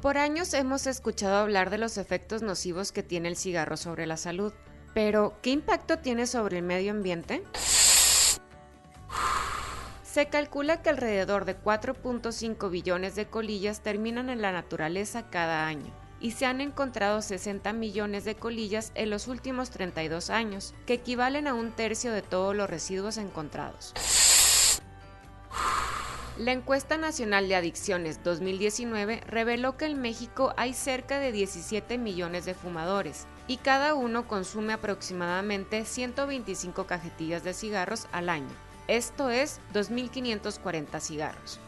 Por 0.00 0.16
años 0.16 0.54
hemos 0.54 0.86
escuchado 0.86 1.36
hablar 1.36 1.68
de 1.68 1.76
los 1.76 1.98
efectos 1.98 2.40
nocivos 2.40 2.92
que 2.92 3.02
tiene 3.02 3.28
el 3.28 3.36
cigarro 3.36 3.76
sobre 3.76 4.06
la 4.06 4.16
salud. 4.16 4.54
Pero, 4.94 5.34
¿qué 5.42 5.50
impacto 5.50 5.98
tiene 5.98 6.26
sobre 6.26 6.58
el 6.58 6.64
medio 6.64 6.92
ambiente? 6.92 7.44
Se 10.12 10.26
calcula 10.26 10.82
que 10.82 10.90
alrededor 10.90 11.44
de 11.44 11.56
4.5 11.56 12.68
billones 12.68 13.14
de 13.14 13.26
colillas 13.26 13.80
terminan 13.80 14.28
en 14.28 14.42
la 14.42 14.50
naturaleza 14.50 15.30
cada 15.30 15.68
año 15.68 15.92
y 16.18 16.32
se 16.32 16.46
han 16.46 16.60
encontrado 16.60 17.22
60 17.22 17.72
millones 17.74 18.24
de 18.24 18.34
colillas 18.34 18.90
en 18.96 19.08
los 19.08 19.28
últimos 19.28 19.70
32 19.70 20.30
años, 20.30 20.74
que 20.84 20.94
equivalen 20.94 21.46
a 21.46 21.54
un 21.54 21.70
tercio 21.70 22.10
de 22.10 22.22
todos 22.22 22.56
los 22.56 22.68
residuos 22.68 23.18
encontrados. 23.18 23.94
La 26.36 26.50
encuesta 26.50 26.96
nacional 26.96 27.46
de 27.48 27.54
adicciones 27.54 28.24
2019 28.24 29.20
reveló 29.28 29.76
que 29.76 29.84
en 29.84 30.00
México 30.00 30.54
hay 30.56 30.74
cerca 30.74 31.20
de 31.20 31.30
17 31.30 31.98
millones 31.98 32.44
de 32.46 32.54
fumadores 32.54 33.28
y 33.46 33.58
cada 33.58 33.94
uno 33.94 34.26
consume 34.26 34.72
aproximadamente 34.72 35.84
125 35.84 36.88
cajetillas 36.88 37.44
de 37.44 37.54
cigarros 37.54 38.08
al 38.10 38.28
año. 38.28 38.69
Esto 38.90 39.30
es 39.30 39.60
2.540 39.72 40.98
cigarros. 40.98 41.60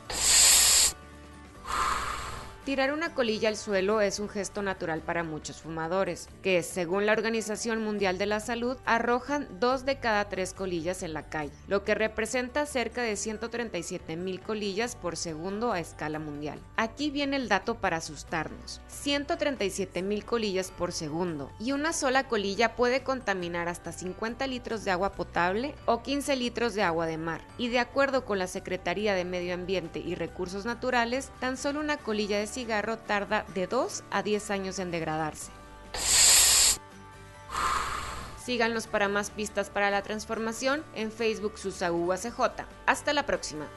Tirar 2.65 2.93
una 2.93 3.13
colilla 3.13 3.49
al 3.49 3.57
suelo 3.57 4.01
es 4.01 4.21
un 4.21 4.29
gesto 4.29 4.63
natural 4.63 5.01
para 5.01 5.25
muchos 5.25 5.61
fumadores, 5.61 6.29
que 6.43 6.63
según 6.63 7.07
la 7.07 7.13
Organización 7.13 7.83
Mundial 7.83 8.19
de 8.19 8.27
la 8.27 8.39
Salud 8.39 8.77
arrojan 8.85 9.49
dos 9.59 9.85
de 9.85 9.99
cada 9.99 10.29
tres 10.29 10.55
colillas 10.55 11.03
en 11.03 11.13
la 11.13 11.29
calle, 11.29 11.51
lo 11.67 11.83
que 11.83 11.97
representa 11.97 12.65
cerca 12.67 13.03
de 13.03 13.17
137 13.17 14.15
mil 14.15 14.41
colillas 14.41 14.95
por 14.95 15.17
segundo 15.17 15.73
a 15.73 15.81
escala 15.81 16.21
mundial. 16.21 16.61
Aquí 16.77 17.11
viene 17.11 17.35
el 17.35 17.49
dato 17.49 17.75
para 17.75 17.97
asustarnos. 17.97 18.81
137 18.87 20.01
mil 20.03 20.25
colillas 20.25 20.71
por 20.71 20.93
segundo 20.93 21.51
y 21.59 21.73
una 21.73 21.93
sola 21.93 22.29
colilla 22.29 22.77
puede 22.77 23.03
contaminar 23.03 23.67
hasta 23.67 23.91
50 23.91 24.47
litros 24.47 24.85
de 24.85 24.93
agua 24.93 25.15
potable 25.15 25.75
o 25.87 26.05
15 26.05 26.37
litros 26.37 26.75
de 26.75 26.85
agua 26.85 27.07
de 27.07 27.19
mar. 27.19 27.41
Y 27.59 27.71
de 27.71 27.81
acuerdo 27.81 28.25
con 28.25 28.39
la 28.39 28.47
Secretaría 28.47 29.15
de 29.15 29.25
Medio 29.25 29.53
Ambiente 29.53 29.99
y 29.99 30.15
Recursos 30.15 30.65
Naturales, 30.65 31.33
tan 31.41 31.57
solo 31.57 31.81
una 31.81 31.97
colilla 31.97 32.39
de 32.39 32.52
cigarro 32.53 32.99
tarda 32.99 33.45
de 33.55 33.67
2 33.67 34.05
a 34.11 34.23
10 34.23 34.51
años 34.51 34.79
en 34.79 34.91
degradarse. 34.91 35.51
Síganos 38.45 38.87
para 38.89 39.09
más 39.09 39.31
pistas 39.31 39.71
para 39.71 39.91
la 39.91 40.03
transformación 40.03 40.83
en 40.95 41.13
Facebook 41.13 41.59
Susaú 41.59 42.13
ACJ. 42.13 42.67
Hasta 42.87 43.13
la 43.13 43.25
próxima. 43.25 43.69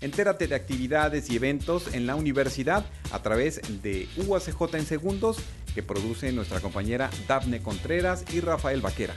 Entérate 0.00 0.48
de 0.48 0.56
actividades 0.56 1.30
y 1.30 1.36
eventos 1.36 1.94
en 1.94 2.06
la 2.06 2.16
universidad 2.16 2.84
a 3.12 3.22
través 3.22 3.60
de 3.82 4.08
UACJ 4.16 4.74
en 4.74 4.84
segundos 4.84 5.36
que 5.74 5.82
produce 5.84 6.32
nuestra 6.32 6.60
compañera 6.60 7.08
Dafne 7.28 7.62
Contreras 7.62 8.24
y 8.32 8.40
Rafael 8.40 8.80
Vaquera. 8.80 9.14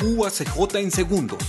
UACJ 0.00 0.76
en 0.76 0.92
segundos. 0.92 1.42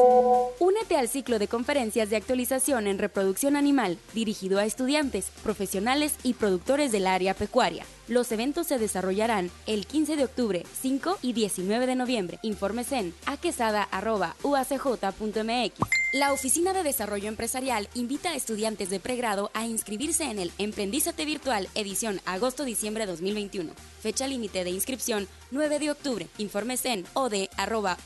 Únete 0.59 0.97
al 0.97 1.07
ciclo 1.07 1.37
de 1.37 1.47
conferencias 1.47 2.09
de 2.09 2.15
actualización 2.15 2.87
en 2.87 2.97
reproducción 2.97 3.55
animal 3.55 3.99
dirigido 4.15 4.57
a 4.57 4.65
estudiantes, 4.65 5.27
profesionales 5.43 6.15
y 6.23 6.33
productores 6.33 6.91
del 6.91 7.05
área 7.05 7.35
pecuaria. 7.35 7.85
Los 8.09 8.31
eventos 8.31 8.65
se 8.65 8.79
desarrollarán 8.79 9.51
el 9.67 9.85
15 9.85 10.15
de 10.15 10.23
octubre, 10.23 10.65
5 10.81 11.19
y 11.21 11.33
19 11.33 11.85
de 11.85 11.95
noviembre. 11.95 12.39
Informes 12.41 12.91
en 12.91 13.13
aquesada.uacj.mx. 13.27 15.73
La 16.11 16.33
Oficina 16.33 16.73
de 16.73 16.81
Desarrollo 16.81 17.27
Empresarial 17.27 17.87
invita 17.93 18.31
a 18.31 18.35
estudiantes 18.35 18.89
de 18.89 18.99
pregrado 18.99 19.51
a 19.53 19.67
inscribirse 19.67 20.23
en 20.23 20.39
el 20.39 20.51
Emprendízate 20.57 21.23
Virtual 21.23 21.69
edición 21.75 22.19
agosto-diciembre 22.25 23.05
2021. 23.05 23.73
Fecha 24.01 24.27
límite 24.27 24.63
de 24.63 24.71
inscripción 24.71 25.27
9 25.51 25.77
de 25.77 25.91
octubre. 25.91 26.27
Informes 26.39 26.83
en 26.85 27.05
od.uacj.mx. 27.13 27.99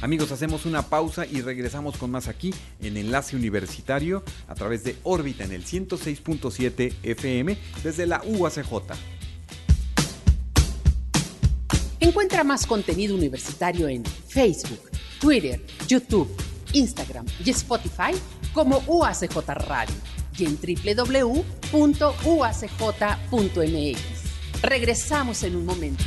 Amigos, 0.01 0.31
hacemos 0.31 0.65
una 0.65 0.83
pausa 0.83 1.27
y 1.27 1.41
regresamos 1.41 1.97
con 1.97 2.13
más 2.13 2.29
aquí 2.29 2.55
en 2.81 2.97
Enlace 2.97 3.35
Universitario 3.35 4.23
a 4.47 4.55
través 4.55 4.85
de 4.85 4.97
órbita 5.03 5.43
en 5.43 5.51
el 5.51 5.65
106.7 5.65 6.95
FM 7.03 7.59
desde 7.83 8.07
la 8.07 8.23
UACJ. 8.25 8.95
Encuentra 11.99 12.45
más 12.45 12.65
contenido 12.65 13.17
universitario 13.17 13.89
en 13.89 14.05
Facebook, 14.05 14.89
Twitter, 15.21 15.61
YouTube, 15.89 16.31
Instagram 16.73 17.27
y 17.45 17.51
Spotify 17.51 18.13
como 18.53 18.79
UACJ 18.87 19.37
Radio 19.49 19.95
y 20.39 20.45
en 20.45 20.57
www.uacj.mx. 20.57 21.43
Regresamos 24.63 25.43
en 25.43 25.57
un 25.57 25.67
momento. 25.67 26.05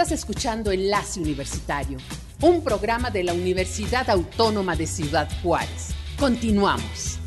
Estás 0.00 0.18
escuchando 0.18 0.72
Enlace 0.72 1.20
Universitario, 1.20 1.98
un 2.40 2.64
programa 2.64 3.10
de 3.10 3.22
la 3.22 3.34
Universidad 3.34 4.08
Autónoma 4.08 4.74
de 4.74 4.86
Ciudad 4.86 5.28
Juárez. 5.42 5.90
Continuamos. 6.18 7.18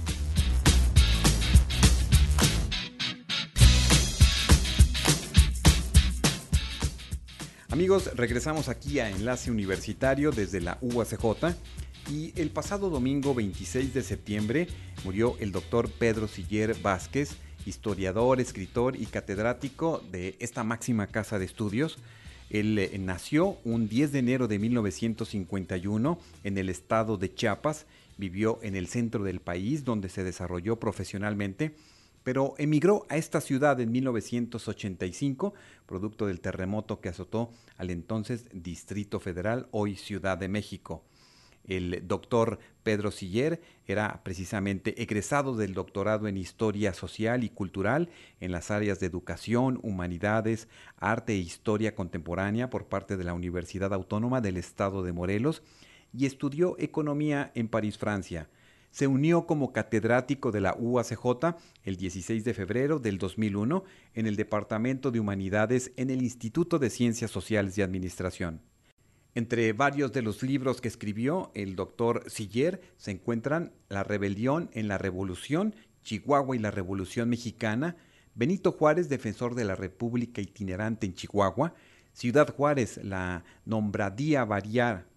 Amigos, 7.70 8.10
regresamos 8.16 8.70
aquí 8.70 9.00
a 9.00 9.08
Enlace 9.08 9.52
Universitario 9.52 10.32
desde 10.32 10.60
la 10.60 10.80
UACJ 10.82 11.56
y 12.10 12.34
el 12.42 12.50
pasado 12.50 12.90
domingo 12.90 13.36
26 13.36 13.94
de 13.94 14.02
septiembre 14.02 14.68
murió 15.04 15.36
el 15.40 15.52
doctor 15.52 15.92
Pedro 15.92 16.28
Siller 16.28 16.74
Vázquez, 16.82 17.36
historiador, 17.68 18.42
escritor 18.42 18.96
y 18.96 19.06
catedrático 19.06 20.02
de 20.12 20.36
esta 20.40 20.64
máxima 20.64 21.06
casa 21.06 21.38
de 21.38 21.46
estudios. 21.46 22.00
Él 22.50 22.78
eh, 22.78 22.98
nació 23.00 23.58
un 23.64 23.88
10 23.88 24.12
de 24.12 24.20
enero 24.20 24.48
de 24.48 24.60
1951 24.60 26.20
en 26.44 26.58
el 26.58 26.70
estado 26.70 27.18
de 27.18 27.34
Chiapas, 27.34 27.86
vivió 28.18 28.60
en 28.62 28.76
el 28.76 28.88
centro 28.88 29.24
del 29.24 29.40
país 29.40 29.84
donde 29.86 30.10
se 30.10 30.24
desarrolló 30.24 30.80
profesionalmente 30.80 31.74
pero 32.24 32.56
emigró 32.58 33.06
a 33.10 33.18
esta 33.18 33.42
ciudad 33.42 33.80
en 33.80 33.92
1985, 33.92 35.54
producto 35.86 36.28
del 36.28 36.40
terremoto 36.40 37.02
que 37.02 37.10
azotó 37.10 37.52
al 37.78 37.90
entonces 37.90 38.46
Distrito 38.54 39.20
Federal, 39.20 39.68
hoy 39.72 39.96
Ciudad 39.96 40.38
de 40.38 40.48
México. 40.48 41.04
El 41.66 42.08
doctor 42.08 42.60
Pedro 42.84 43.12
Siller 43.12 43.62
era 43.88 44.22
precisamente 44.24 45.02
egresado 45.02 45.56
del 45.56 45.74
doctorado 45.74 46.28
en 46.28 46.38
Historia 46.38 46.94
Social 46.94 47.44
y 47.44 47.50
Cultural 47.50 48.10
en 48.40 48.52
las 48.52 48.72
áreas 48.72 49.00
de 49.00 49.08
Educación, 49.08 49.80
Humanidades, 49.82 50.68
Arte 50.98 51.34
e 51.34 51.38
Historia 51.38 51.96
Contemporánea 51.96 52.70
por 52.70 52.88
parte 52.88 53.16
de 53.16 53.24
la 53.24 53.34
Universidad 53.34 53.94
Autónoma 53.94 54.42
del 54.42 54.58
Estado 54.58 55.04
de 55.04 55.14
Morelos 55.14 55.64
y 56.14 56.26
estudió 56.26 56.76
Economía 56.80 57.52
en 57.56 57.70
París, 57.70 57.98
Francia 57.98 58.50
se 58.94 59.08
unió 59.08 59.48
como 59.48 59.74
catedrático 59.74 60.52
de 60.52 60.62
la 60.62 60.76
UACJ 60.78 61.56
el 61.84 61.98
16 61.98 62.44
de 62.44 62.54
febrero 62.54 63.00
del 63.00 63.18
2001 63.18 63.84
en 64.14 64.28
el 64.28 64.36
Departamento 64.36 65.10
de 65.10 65.20
Humanidades 65.20 65.92
en 65.98 66.12
el 66.12 66.22
Instituto 66.22 66.78
de 66.78 66.92
Ciencias 66.92 67.32
Sociales 67.32 67.76
y 67.76 67.82
Administración. 67.82 68.62
Entre 69.36 69.74
varios 69.74 70.12
de 70.14 70.22
los 70.22 70.44
libros 70.44 70.80
que 70.80 70.88
escribió 70.88 71.52
el 71.56 71.76
doctor 71.76 72.24
Siller 72.30 72.82
se 72.98 73.12
encuentran 73.12 73.74
La 73.90 74.04
rebelión 74.04 74.70
en 74.74 74.88
la 74.88 74.98
revolución, 74.98 75.76
Chihuahua 76.04 76.56
y 76.56 76.60
la 76.60 76.72
Revolución 76.72 77.30
Mexicana, 77.30 77.96
Benito 78.36 78.72
Juárez, 78.72 79.10
defensor 79.10 79.56
de 79.56 79.66
la 79.66 79.76
República 79.76 80.42
itinerante 80.42 81.06
en 81.06 81.14
Chihuahua, 81.14 81.74
Ciudad 82.14 82.54
Juárez, 82.54 83.00
la 83.04 83.44
nombradía 83.66 84.46
variar 84.46 85.14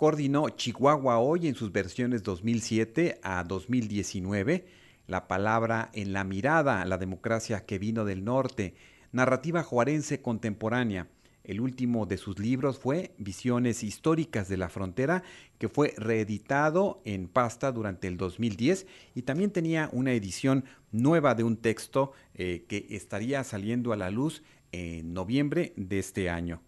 coordinó 0.00 0.48
Chihuahua 0.48 1.18
Hoy 1.18 1.46
en 1.46 1.54
sus 1.54 1.72
versiones 1.72 2.22
2007 2.22 3.20
a 3.22 3.44
2019, 3.44 4.66
La 5.06 5.28
palabra 5.28 5.90
en 5.92 6.14
la 6.14 6.24
mirada, 6.24 6.82
la 6.86 6.96
democracia 6.96 7.66
que 7.66 7.78
vino 7.78 8.06
del 8.06 8.24
norte, 8.24 8.74
narrativa 9.12 9.62
juarense 9.62 10.22
contemporánea. 10.22 11.08
El 11.44 11.60
último 11.60 12.06
de 12.06 12.16
sus 12.16 12.38
libros 12.38 12.78
fue 12.78 13.12
Visiones 13.18 13.82
históricas 13.82 14.48
de 14.48 14.56
la 14.56 14.68
frontera, 14.68 15.22
que 15.58 15.68
fue 15.68 15.94
reeditado 15.96 17.00
en 17.04 17.28
pasta 17.28 17.72
durante 17.72 18.08
el 18.08 18.16
2010 18.16 18.86
y 19.14 19.22
también 19.22 19.50
tenía 19.50 19.88
una 19.92 20.12
edición 20.12 20.64
nueva 20.92 21.34
de 21.34 21.44
un 21.44 21.56
texto 21.56 22.12
eh, 22.34 22.64
que 22.68 22.86
estaría 22.90 23.42
saliendo 23.44 23.92
a 23.92 23.96
la 23.96 24.10
luz 24.10 24.42
en 24.72 25.14
noviembre 25.14 25.72
de 25.76 25.98
este 25.98 26.30
año. 26.30 26.60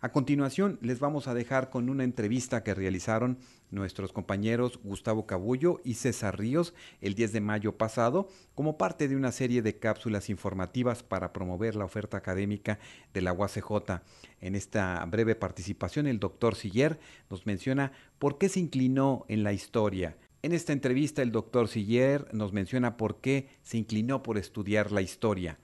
A 0.00 0.12
continuación, 0.12 0.78
les 0.80 1.00
vamos 1.00 1.26
a 1.26 1.34
dejar 1.34 1.70
con 1.70 1.90
una 1.90 2.04
entrevista 2.04 2.62
que 2.62 2.72
realizaron 2.72 3.38
nuestros 3.72 4.12
compañeros 4.12 4.78
Gustavo 4.84 5.26
Cabullo 5.26 5.80
y 5.82 5.94
César 5.94 6.38
Ríos 6.38 6.72
el 7.00 7.16
10 7.16 7.32
de 7.32 7.40
mayo 7.40 7.76
pasado 7.76 8.28
como 8.54 8.78
parte 8.78 9.08
de 9.08 9.16
una 9.16 9.32
serie 9.32 9.60
de 9.60 9.80
cápsulas 9.80 10.30
informativas 10.30 11.02
para 11.02 11.32
promover 11.32 11.74
la 11.74 11.84
oferta 11.84 12.16
académica 12.16 12.78
de 13.12 13.22
la 13.22 13.32
UACJ. 13.32 14.00
En 14.40 14.54
esta 14.54 15.04
breve 15.06 15.34
participación, 15.34 16.06
el 16.06 16.20
doctor 16.20 16.54
Siller 16.54 17.00
nos 17.28 17.44
menciona 17.44 17.90
por 18.20 18.38
qué 18.38 18.48
se 18.48 18.60
inclinó 18.60 19.24
en 19.26 19.42
la 19.42 19.52
historia. 19.52 20.16
En 20.42 20.52
esta 20.52 20.72
entrevista, 20.72 21.22
el 21.22 21.32
doctor 21.32 21.66
Siller 21.66 22.32
nos 22.32 22.52
menciona 22.52 22.96
por 22.96 23.20
qué 23.20 23.48
se 23.62 23.78
inclinó 23.78 24.22
por 24.22 24.38
estudiar 24.38 24.92
la 24.92 25.02
historia 25.02 25.58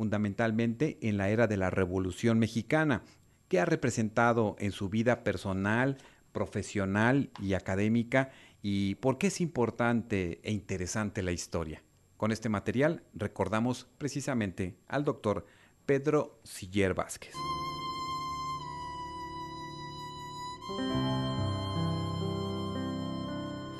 fundamentalmente 0.00 0.96
en 1.02 1.18
la 1.18 1.28
era 1.28 1.46
de 1.46 1.58
la 1.58 1.68
Revolución 1.68 2.38
Mexicana, 2.38 3.02
¿Qué 3.50 3.58
ha 3.58 3.64
representado 3.64 4.54
en 4.60 4.70
su 4.70 4.88
vida 4.88 5.24
personal, 5.24 5.98
profesional 6.30 7.30
y 7.42 7.54
académica 7.54 8.30
y 8.62 8.94
por 8.94 9.18
qué 9.18 9.26
es 9.26 9.40
importante 9.40 10.38
e 10.44 10.52
interesante 10.52 11.20
la 11.20 11.32
historia. 11.32 11.82
Con 12.16 12.30
este 12.30 12.48
material 12.48 13.02
recordamos 13.12 13.88
precisamente 13.98 14.76
al 14.86 15.02
doctor 15.04 15.46
Pedro 15.84 16.38
Siller 16.44 16.94
Vázquez. 16.94 17.34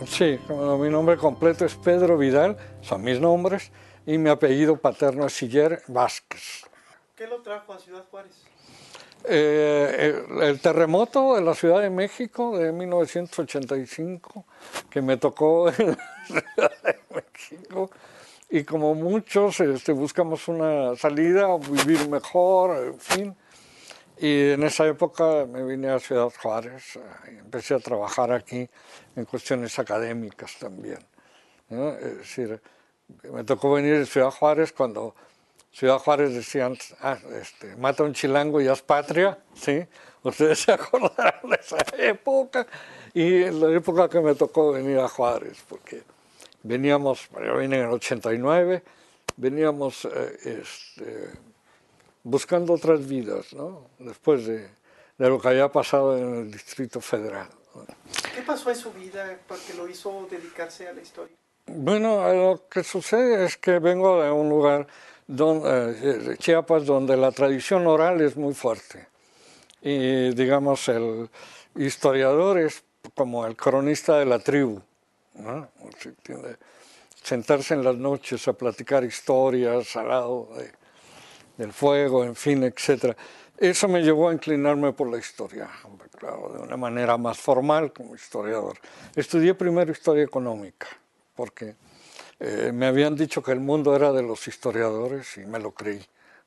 Sí, 0.04 0.36
mi 0.80 0.88
nombre 0.88 1.16
completo 1.16 1.64
es 1.64 1.76
Pedro 1.76 2.18
Vidal, 2.18 2.56
son 2.80 3.02
mis 3.02 3.20
nombres, 3.20 3.70
y 4.04 4.18
mi 4.18 4.30
apellido 4.30 4.78
paterno 4.78 5.26
es 5.26 5.32
Siller 5.34 5.80
Vázquez. 5.86 6.64
¿Qué 7.14 7.28
lo 7.28 7.40
trajo 7.42 7.72
a 7.72 7.78
Ciudad 7.78 8.04
Juárez? 8.10 8.49
Eh, 9.24 10.24
el, 10.40 10.60
terremoto 10.60 11.34
de 11.34 11.42
la 11.42 11.54
Ciudad 11.54 11.82
de 11.82 11.90
México 11.90 12.56
de 12.56 12.72
1985, 12.72 14.44
que 14.88 15.02
me 15.02 15.16
tocó 15.18 15.68
en 15.78 15.88
la 15.88 15.98
Ciudad 16.26 16.72
de 16.82 16.98
México, 17.14 17.90
y 18.48 18.64
como 18.64 18.94
muchos 18.94 19.60
este, 19.60 19.92
buscamos 19.92 20.48
una 20.48 20.96
salida, 20.96 21.56
vivir 21.58 22.08
mejor, 22.08 22.84
en 22.84 22.98
fin. 22.98 23.36
Y 24.18 24.50
en 24.50 24.62
esa 24.64 24.86
época 24.86 25.46
me 25.46 25.64
vine 25.64 25.88
a 25.88 25.98
Ciudad 25.98 26.30
Juárez 26.42 26.98
y 27.32 27.38
empecé 27.38 27.74
a 27.74 27.78
trabajar 27.78 28.32
aquí 28.32 28.68
en 29.16 29.24
cuestiones 29.24 29.78
académicas 29.78 30.58
también. 30.58 30.98
Es 31.70 32.18
decir, 32.18 32.60
me 33.32 33.44
tocó 33.44 33.72
venir 33.72 33.94
a 33.94 34.06
Ciudad 34.06 34.30
Juárez 34.30 34.72
cuando 34.72 35.14
Ciudad 35.72 35.98
Juárez 35.98 36.34
decían, 36.34 36.76
ah, 37.00 37.16
este, 37.40 37.76
mata 37.76 38.02
un 38.02 38.12
chilango 38.12 38.60
y 38.60 38.68
haz 38.68 38.82
patria, 38.82 39.38
¿sí? 39.54 39.86
Ustedes 40.22 40.60
se 40.60 40.72
acordarán 40.72 41.48
de 41.48 41.56
esa 41.56 41.78
época 41.96 42.66
y 43.14 43.44
la 43.50 43.70
época 43.72 44.08
que 44.08 44.20
me 44.20 44.34
tocó 44.34 44.72
venir 44.72 44.98
a 44.98 45.08
Juárez, 45.08 45.58
porque 45.68 46.02
veníamos, 46.62 47.28
yo 47.30 47.58
vine 47.58 47.78
en 47.78 47.86
el 47.86 47.92
89, 47.92 48.82
veníamos 49.36 50.04
eh, 50.04 50.60
este, 50.60 51.30
buscando 52.22 52.74
otras 52.74 53.06
vidas, 53.06 53.52
¿no? 53.54 53.86
Después 53.98 54.46
de, 54.46 54.68
de, 55.18 55.28
lo 55.28 55.40
que 55.40 55.48
había 55.48 55.68
pasado 55.68 56.18
en 56.18 56.34
el 56.34 56.50
Distrito 56.50 57.00
Federal. 57.00 57.48
¿Qué 58.34 58.42
pasó 58.42 58.70
en 58.70 58.76
su 58.76 58.92
vida 58.92 59.38
porque 59.46 59.74
lo 59.74 59.88
hizo 59.88 60.26
dedicarse 60.30 60.88
a 60.88 60.92
la 60.92 61.00
historia? 61.00 61.36
Bueno, 61.66 62.32
lo 62.32 62.68
que 62.68 62.82
sucede 62.82 63.44
es 63.44 63.56
que 63.56 63.78
vengo 63.78 64.22
de 64.22 64.30
un 64.30 64.48
lugar, 64.48 64.86
eh, 65.38 66.36
Chiapas, 66.38 66.86
donde 66.86 67.16
la 67.16 67.30
tradición 67.30 67.86
oral 67.86 68.20
es 68.20 68.36
muy 68.36 68.54
fuerte. 68.54 69.06
Y 69.82 70.34
digamos, 70.34 70.88
el 70.88 71.28
historiador 71.76 72.58
es 72.58 72.82
como 73.14 73.46
el 73.46 73.56
cronista 73.56 74.18
de 74.18 74.26
la 74.26 74.38
tribu. 74.38 74.80
¿no? 75.34 75.68
Sentarse 77.22 77.74
en 77.74 77.84
las 77.84 77.96
noches 77.96 78.46
a 78.48 78.52
platicar 78.52 79.04
historias 79.04 79.94
al 79.96 80.08
lado 80.08 80.48
del 81.56 81.72
fuego, 81.72 82.24
en 82.24 82.34
fin, 82.34 82.64
etc. 82.64 83.16
Eso 83.56 83.88
me 83.88 84.02
llevó 84.02 84.30
a 84.30 84.32
inclinarme 84.32 84.92
por 84.92 85.10
la 85.10 85.18
historia, 85.18 85.68
claro, 86.18 86.50
de 86.54 86.60
una 86.60 86.76
manera 86.76 87.18
más 87.18 87.38
formal 87.38 87.92
como 87.92 88.14
historiador. 88.14 88.78
Estudié 89.14 89.54
primero 89.54 89.92
historia 89.92 90.24
económica, 90.24 90.88
porque 91.34 91.76
eh, 92.40 92.72
me 92.72 92.86
habían 92.86 93.14
dicho 93.14 93.42
que 93.42 93.52
el 93.52 93.60
mundo 93.60 93.94
era 93.94 94.12
de 94.12 94.22
los 94.22 94.48
historiadores 94.48 95.36
y 95.36 95.40
me 95.40 95.58
lo 95.58 95.72
creí, 95.72 96.04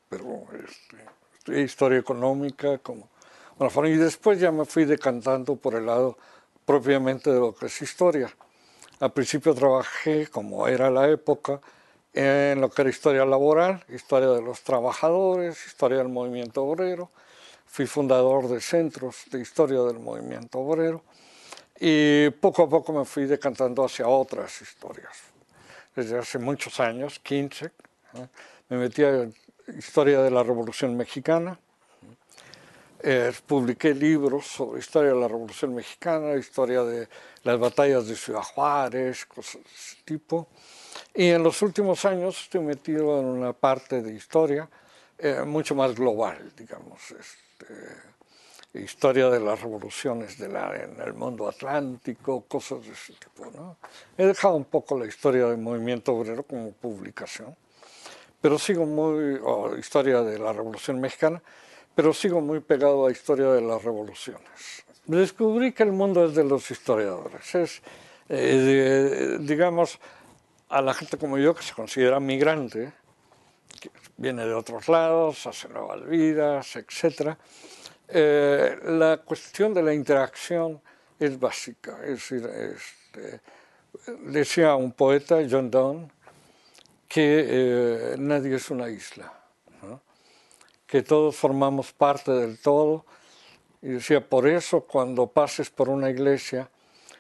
pero 0.10 0.46
este, 0.66 1.62
historia 1.62 2.00
económica 2.00 2.80
como 2.80 3.14
bueno, 3.58 3.88
y 3.88 3.98
después 3.98 4.40
ya 4.40 4.52
me 4.52 4.66
fui 4.66 4.86
decantando 4.86 5.56
por 5.56 5.76
el 5.76 5.86
lado 5.86 6.18
propiamente 6.66 7.32
de 7.32 7.40
lo 7.40 7.54
que 7.54 7.68
es 7.68 7.82
historia. 7.82 8.34
Al 9.00 9.12
principio 9.12 9.54
trabajé, 9.54 10.28
como 10.28 10.68
era 10.68 10.90
la 10.90 11.08
época, 11.10 11.62
en 12.14 12.62
lo 12.62 12.70
que 12.70 12.82
era 12.82 12.90
historia 12.90 13.26
laboral, 13.26 13.84
historia 13.90 14.30
de 14.30 14.42
los 14.42 14.64
trabajadores, 14.64 15.66
historia 15.68 16.00
del 16.00 16.10
movimiento 16.10 16.64
obrero. 16.64 17.12
Fui 17.66 17.86
fundador 17.86 18.48
de 18.50 18.60
centros 18.60 19.24
de 19.32 19.42
historia 19.42 19.82
del 19.82 20.00
movimiento 20.00 20.60
obrero 20.60 21.04
y 21.80 22.30
poco 22.32 22.64
a 22.64 22.70
poco 22.70 22.94
me 22.94 23.06
fui 23.06 23.26
decantando 23.26 23.84
hacia 23.84 24.08
otras 24.08 24.62
historias. 24.62 25.33
Desde 25.96 26.18
hace 26.18 26.40
muchos 26.40 26.80
años, 26.80 27.20
15, 27.20 27.72
me 28.70 28.78
metí 28.78 29.04
en 29.04 29.34
historia 29.78 30.22
de 30.22 30.32
la 30.32 30.42
Revolución 30.42 30.98
Mexicana, 30.98 31.60
eh, 33.06 33.34
publiqué 33.46 33.94
libros 33.94 34.48
sobre 34.48 34.80
historia 34.80 35.14
de 35.14 35.20
la 35.20 35.28
Revolución 35.28 35.76
Mexicana, 35.76 36.36
historia 36.36 36.84
de 36.84 37.10
las 37.44 37.60
batallas 37.60 38.08
de 38.08 38.16
Ciudad 38.16 38.42
Juárez, 38.42 39.26
cosas 39.26 39.56
de 39.56 39.70
ese 39.70 39.98
tipo. 40.06 40.48
Y 41.14 41.30
en 41.30 41.44
los 41.44 41.62
últimos 41.62 42.06
años 42.06 42.42
estoy 42.42 42.62
metido 42.62 43.20
en 43.20 43.26
una 43.26 43.52
parte 43.52 44.02
de 44.02 44.14
historia 44.14 44.70
eh, 45.18 45.44
mucho 45.46 45.76
más 45.76 45.94
global, 45.94 46.54
digamos, 46.56 47.12
este, 47.12 47.66
historia 48.74 49.30
de 49.30 49.40
las 49.40 49.62
revoluciones 49.62 50.38
de 50.38 50.50
la, 50.50 50.76
en 50.76 51.00
el 51.00 51.14
mundo 51.14 51.48
atlántico, 51.48 52.46
cosas 52.48 52.86
de 52.86 52.92
ese 52.92 53.14
tipo. 53.14 53.50
¿no? 53.56 53.78
He 54.18 54.26
dejado 54.26 54.56
un 54.56 54.66
poco 54.66 54.98
la 54.98 55.06
historia 55.06 55.48
del 55.48 55.60
movimiento 55.60 56.14
obrero 56.14 56.44
como 56.44 56.72
publicación, 56.72 57.56
pero 58.42 58.58
sigo 58.58 58.86
muy, 58.86 59.40
historia 59.80 60.22
de 60.22 60.40
la 60.40 60.52
Revolución 60.52 61.00
Mexicana, 61.00 61.42
pero 61.96 62.14
sigo 62.14 62.42
muy 62.42 62.60
pegado 62.60 63.06
a 63.06 63.10
la 63.10 63.12
historia 63.12 63.48
de 63.52 63.62
las 63.62 63.84
revoluciones. 63.84 64.84
Descubrí 65.06 65.74
que 65.74 65.84
el 65.84 65.92
mundo 65.92 66.26
es 66.26 66.36
de 66.36 66.44
los 66.44 66.70
historiadores, 66.72 67.56
es, 67.56 67.82
eh, 68.30 69.38
digamos, 69.40 70.00
a 70.70 70.82
la 70.82 70.94
gente 70.94 71.18
como 71.18 71.38
yo 71.38 71.54
que 71.54 71.62
se 71.62 71.74
considera 71.74 72.20
migrante, 72.20 72.92
que 73.80 73.92
viene 74.18 74.46
de 74.46 74.54
otros 74.54 74.88
lados, 74.88 75.46
hace 75.46 75.70
nuevas 75.70 76.06
vidas, 76.08 76.76
etc. 76.76 77.38
Eh, 78.16 78.78
la 78.84 79.18
cuestión 79.18 79.74
de 79.74 79.82
la 79.82 79.94
interacción 79.94 80.82
es 81.20 81.40
básica, 81.40 82.00
es 82.04 82.10
decir, 82.10 82.46
este, 82.46 83.42
decía 84.26 84.76
un 84.76 84.92
poeta, 84.92 85.40
John 85.50 85.72
Donne, 85.72 86.12
que 87.08 87.46
eh, 87.48 88.16
nadie 88.18 88.56
es 88.56 88.70
una 88.70 88.90
isla 88.90 89.34
que 90.94 91.02
todos 91.02 91.36
formamos 91.36 91.92
parte 91.92 92.32
del 92.32 92.60
todo. 92.60 93.04
Y 93.82 93.88
decía, 93.88 94.22
por 94.30 94.48
eso 94.48 94.82
cuando 94.82 95.26
pases 95.26 95.72
por 95.72 95.90
una 95.90 96.08
iglesia 96.08 96.70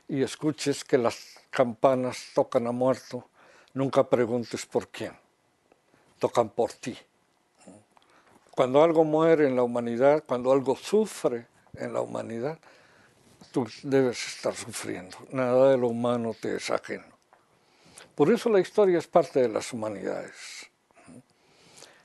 y 0.07 0.21
escuches 0.21 0.83
que 0.83 0.99
las 0.99 1.39
campanas 1.49 2.27
tocan 2.35 2.67
a 2.67 2.71
muerto, 2.71 3.29
nunca 3.73 4.07
preguntes 4.07 4.67
por 4.67 4.89
quién, 4.89 5.17
tocan 6.19 6.49
por 6.49 6.71
ti. 6.73 6.95
Cuando 8.55 8.83
algo 8.83 9.03
muere 9.03 9.47
en 9.47 9.55
la 9.55 9.63
humanidad, 9.63 10.23
cuando 10.27 10.51
algo 10.51 10.75
sufre 10.75 11.47
en 11.73 11.91
la 11.91 12.01
humanidad, 12.01 12.59
tú 13.51 13.67
debes 13.81 14.35
estar 14.35 14.53
sufriendo. 14.53 15.17
Nada 15.31 15.71
de 15.71 15.77
lo 15.77 15.87
humano 15.87 16.35
te 16.39 16.55
es 16.55 16.69
ajeno. 16.69 17.05
Por 18.13 18.31
eso 18.31 18.49
la 18.49 18.59
historia 18.59 18.99
es 18.99 19.07
parte 19.07 19.41
de 19.41 19.49
las 19.49 19.73
humanidades. 19.73 20.69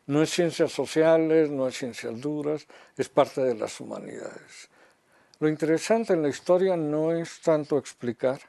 No 0.06 0.22
es 0.22 0.30
ciencias 0.30 0.72
sociales, 0.72 1.50
no 1.50 1.68
es 1.68 1.76
ciencias 1.76 2.18
duras, 2.18 2.66
es 2.96 3.10
parte 3.10 3.42
de 3.42 3.54
las 3.54 3.78
humanidades. 3.78 4.70
Lo 5.40 5.50
interesante 5.50 6.14
en 6.14 6.22
la 6.22 6.30
historia 6.30 6.78
no 6.78 7.12
es 7.12 7.42
tanto 7.42 7.76
explicar, 7.76 8.40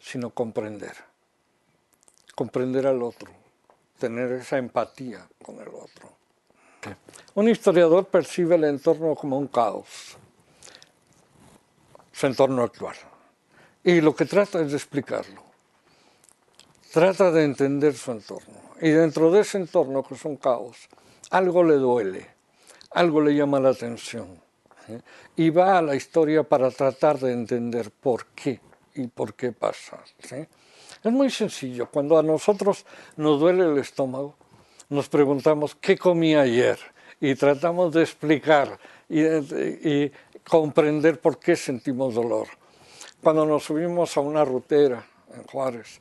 sino 0.00 0.30
comprender. 0.30 0.94
Comprender 2.36 2.86
al 2.86 3.02
otro, 3.02 3.32
tener 3.98 4.30
esa 4.30 4.58
empatía 4.58 5.26
con 5.42 5.56
el 5.56 5.68
otro. 5.68 6.25
Un 7.34 7.48
historiador 7.48 8.06
percibe 8.06 8.54
el 8.54 8.64
entorno 8.64 9.14
como 9.14 9.36
un 9.36 9.48
caos, 9.48 10.16
su 12.12 12.26
entorno 12.26 12.62
actual. 12.62 12.96
Y 13.84 14.00
lo 14.00 14.16
que 14.16 14.24
trata 14.24 14.60
es 14.62 14.70
de 14.70 14.76
explicarlo. 14.76 15.42
Trata 16.92 17.30
de 17.30 17.44
entender 17.44 17.94
su 17.94 18.10
entorno. 18.12 18.54
Y 18.80 18.90
dentro 18.90 19.30
de 19.30 19.40
ese 19.40 19.58
entorno, 19.58 20.02
que 20.02 20.14
es 20.14 20.24
un 20.24 20.36
caos, 20.36 20.88
algo 21.30 21.62
le 21.62 21.74
duele, 21.74 22.26
algo 22.92 23.20
le 23.20 23.34
llama 23.34 23.60
la 23.60 23.70
atención. 23.70 24.40
Y 25.36 25.50
va 25.50 25.78
a 25.78 25.82
la 25.82 25.94
historia 25.94 26.42
para 26.42 26.70
tratar 26.70 27.18
de 27.18 27.32
entender 27.32 27.90
por 27.90 28.26
qué 28.26 28.60
y 28.94 29.06
por 29.08 29.34
qué 29.34 29.52
pasa. 29.52 29.98
Es 31.02 31.12
muy 31.12 31.30
sencillo. 31.30 31.90
Cuando 31.90 32.18
a 32.18 32.22
nosotros 32.22 32.86
nos 33.16 33.38
duele 33.38 33.64
el 33.64 33.78
estómago, 33.78 34.34
nos 34.88 35.08
preguntamos 35.08 35.74
qué 35.74 35.96
comí 35.96 36.34
ayer 36.34 36.78
y 37.20 37.34
tratamos 37.34 37.92
de 37.92 38.02
explicar 38.02 38.78
y, 39.08 39.22
y 39.22 40.12
comprender 40.48 41.20
por 41.20 41.38
qué 41.38 41.56
sentimos 41.56 42.14
dolor. 42.14 42.48
Cuando 43.22 43.46
nos 43.46 43.64
subimos 43.64 44.16
a 44.16 44.20
una 44.20 44.44
rutera 44.44 45.04
en 45.34 45.42
Juárez, 45.44 46.00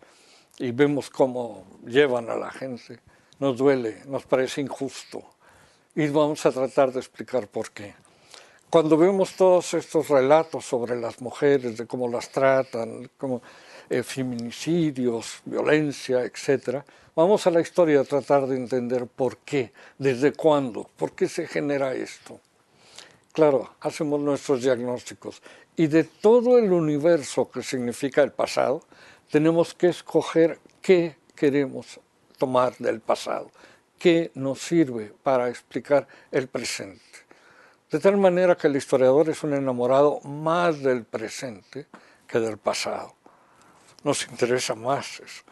y 0.57 0.71
vemos 0.71 1.09
cómo 1.09 1.65
llevan 1.85 2.29
a 2.29 2.35
la 2.35 2.49
gente, 2.49 2.99
nos 3.39 3.57
duele, 3.57 4.01
nos 4.05 4.25
parece 4.25 4.61
injusto 4.61 5.23
y 5.93 6.07
vamos 6.07 6.45
a 6.45 6.51
tratar 6.51 6.91
de 6.91 6.99
explicar 6.99 7.47
por 7.47 7.71
qué. 7.71 7.93
Cuando 8.69 8.97
vemos 8.97 9.35
todos 9.35 9.73
estos 9.73 10.09
relatos 10.09 10.65
sobre 10.65 10.99
las 10.99 11.21
mujeres, 11.21 11.77
de 11.77 11.85
cómo 11.85 12.09
las 12.09 12.29
tratan, 12.29 13.09
como 13.17 13.41
eh, 13.89 14.03
feminicidios, 14.03 15.41
violencia, 15.45 16.23
etc., 16.23 16.83
vamos 17.15 17.47
a 17.47 17.51
la 17.51 17.61
historia 17.61 18.01
a 18.01 18.03
tratar 18.03 18.45
de 18.45 18.57
entender 18.57 19.07
por 19.07 19.37
qué, 19.37 19.71
desde 19.97 20.33
cuándo, 20.33 20.89
por 20.97 21.13
qué 21.13 21.29
se 21.29 21.47
genera 21.47 21.93
esto. 21.93 22.39
Claro, 23.31 23.75
hacemos 23.79 24.19
nuestros 24.19 24.61
diagnósticos 24.61 25.41
y 25.75 25.87
de 25.87 26.03
todo 26.03 26.57
el 26.57 26.71
universo 26.71 27.49
que 27.49 27.61
significa 27.61 28.21
el 28.21 28.31
pasado, 28.31 28.83
tenemos 29.29 29.73
que 29.73 29.87
escoger 29.87 30.59
qué 30.81 31.17
queremos 31.35 31.99
tomar 32.37 32.77
del 32.77 33.01
pasado, 33.01 33.51
qué 33.97 34.31
nos 34.35 34.59
sirve 34.59 35.13
para 35.23 35.49
explicar 35.49 36.07
el 36.31 36.47
presente. 36.47 37.01
De 37.91 37.99
tal 37.99 38.17
manera 38.17 38.55
que 38.55 38.67
el 38.67 38.75
historiador 38.75 39.29
es 39.29 39.43
un 39.43 39.53
enamorado 39.53 40.19
más 40.21 40.81
del 40.81 41.03
presente 41.03 41.87
que 42.27 42.39
del 42.39 42.57
pasado. 42.57 43.15
Nos 44.03 44.27
interesa 44.27 44.75
más 44.75 45.19
eso. 45.19 45.43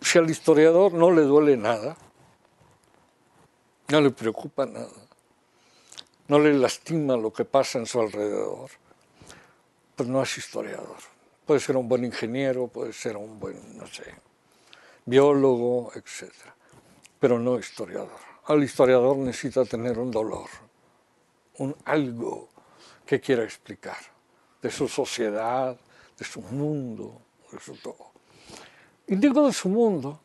Si 0.00 0.18
al 0.18 0.30
historiador 0.30 0.92
no 0.94 1.10
le 1.10 1.22
duele 1.22 1.56
nada, 1.56 1.96
no 3.88 4.00
le 4.00 4.10
preocupa 4.10 4.66
nada, 4.66 4.88
no 6.28 6.38
le 6.38 6.54
lastima 6.54 7.16
lo 7.16 7.32
que 7.32 7.44
pasa 7.44 7.78
en 7.78 7.86
su 7.86 8.00
alrededor, 8.00 8.70
pues 9.94 10.08
no 10.08 10.22
es 10.22 10.38
historiador. 10.38 10.98
Puede 11.44 11.60
ser 11.60 11.76
un 11.76 11.88
buen 11.88 12.04
ingeniero, 12.04 12.68
puede 12.68 12.92
ser 12.92 13.16
un 13.16 13.38
buen, 13.38 13.76
no 13.76 13.86
sé, 13.86 14.14
biólogo, 15.04 15.92
etc. 15.94 16.32
pero 17.18 17.38
no 17.38 17.58
historiador. 17.58 18.20
El 18.48 18.62
historiador 18.64 19.16
necesita 19.16 19.64
tener 19.64 19.98
un 19.98 20.10
dolor, 20.10 20.48
un 21.58 21.76
algo 21.84 22.48
que 23.04 23.20
quiera 23.20 23.44
explicar 23.44 23.98
de 24.62 24.70
su 24.70 24.88
sociedad, 24.88 25.78
de 26.16 26.24
su 26.24 26.40
mundo, 26.40 27.20
de 27.50 27.60
su 27.60 27.74
todo. 27.76 28.09
Y 29.10 29.16
digo 29.16 29.44
de 29.44 29.52
su 29.52 29.68
mundo 29.68 30.20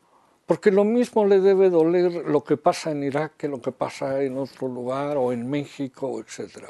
porque 0.45 0.69
lo 0.69 0.83
mismo 0.83 1.25
le 1.25 1.39
debe 1.39 1.71
doler 1.71 2.27
lo 2.27 2.43
que 2.43 2.55
pasa 2.55 2.91
en 2.91 3.03
Irak 3.03 3.43
lo 3.45 3.59
que 3.59 3.71
pasa 3.71 4.21
en 4.21 4.37
otro 4.37 4.67
lugar 4.67 5.17
o 5.17 5.33
en 5.33 5.49
México, 5.49 6.19
etc. 6.19 6.67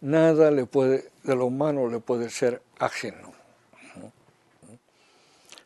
Nada 0.00 0.52
le 0.52 0.66
puede, 0.66 1.10
de 1.24 1.34
lo 1.34 1.46
humano 1.46 1.88
le 1.88 1.98
puede 1.98 2.30
ser 2.30 2.62
ajeno. 2.78 3.32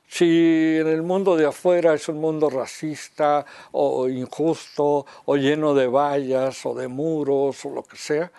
Si 0.09 0.79
en 0.79 0.87
el 0.87 1.03
mundo 1.03 1.37
de 1.37 1.45
afuera 1.45 1.93
es 1.93 2.09
un 2.09 2.21
mundo 2.21 2.49
racista 2.49 3.45
o 3.73 4.09
injusto 4.09 5.05
o 5.27 5.37
lleno 5.37 5.75
de 5.75 5.89
vallas 5.89 6.65
o 6.65 6.75
de 6.75 6.89
muros 6.89 7.67
o 7.67 7.71
lo 7.71 7.83
que 7.83 7.99
sea, 7.99 8.31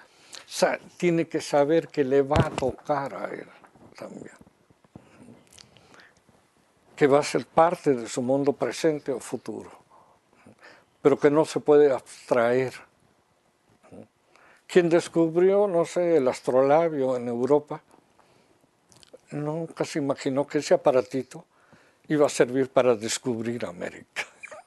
tiene 0.98 1.28
que 1.28 1.40
saber 1.40 1.88
que 1.88 2.04
le 2.04 2.24
va 2.24 2.38
a 2.40 2.50
tocar 2.50 3.14
a 3.14 3.26
él 3.26 3.48
también. 3.96 4.43
Que 6.96 7.08
va 7.08 7.20
a 7.20 7.24
ser 7.24 7.46
parte 7.46 7.94
de 7.94 8.08
su 8.08 8.22
mundo 8.22 8.54
presente 8.54 9.12
o 9.12 9.20
futuro, 9.20 9.72
pero 11.02 11.18
que 11.18 11.32
no 11.32 11.46
se 11.46 11.60
puede 11.60 11.92
abstraer. 11.92 12.74
Quien 14.68 14.90
descubrió, 14.90 15.68
no 15.68 15.86
sé, 15.86 16.18
el 16.18 16.28
astrolabio 16.28 17.16
en 17.16 17.28
Europa, 17.28 17.82
nunca 19.32 19.86
se 19.86 20.00
imaginó 20.00 20.46
que 20.46 20.60
ese 20.60 20.74
aparatito 20.74 21.46
iba 22.08 22.26
a 22.26 22.30
servir 22.30 22.70
para 22.70 22.96
descubrir 22.96 23.66
América. 23.66 24.24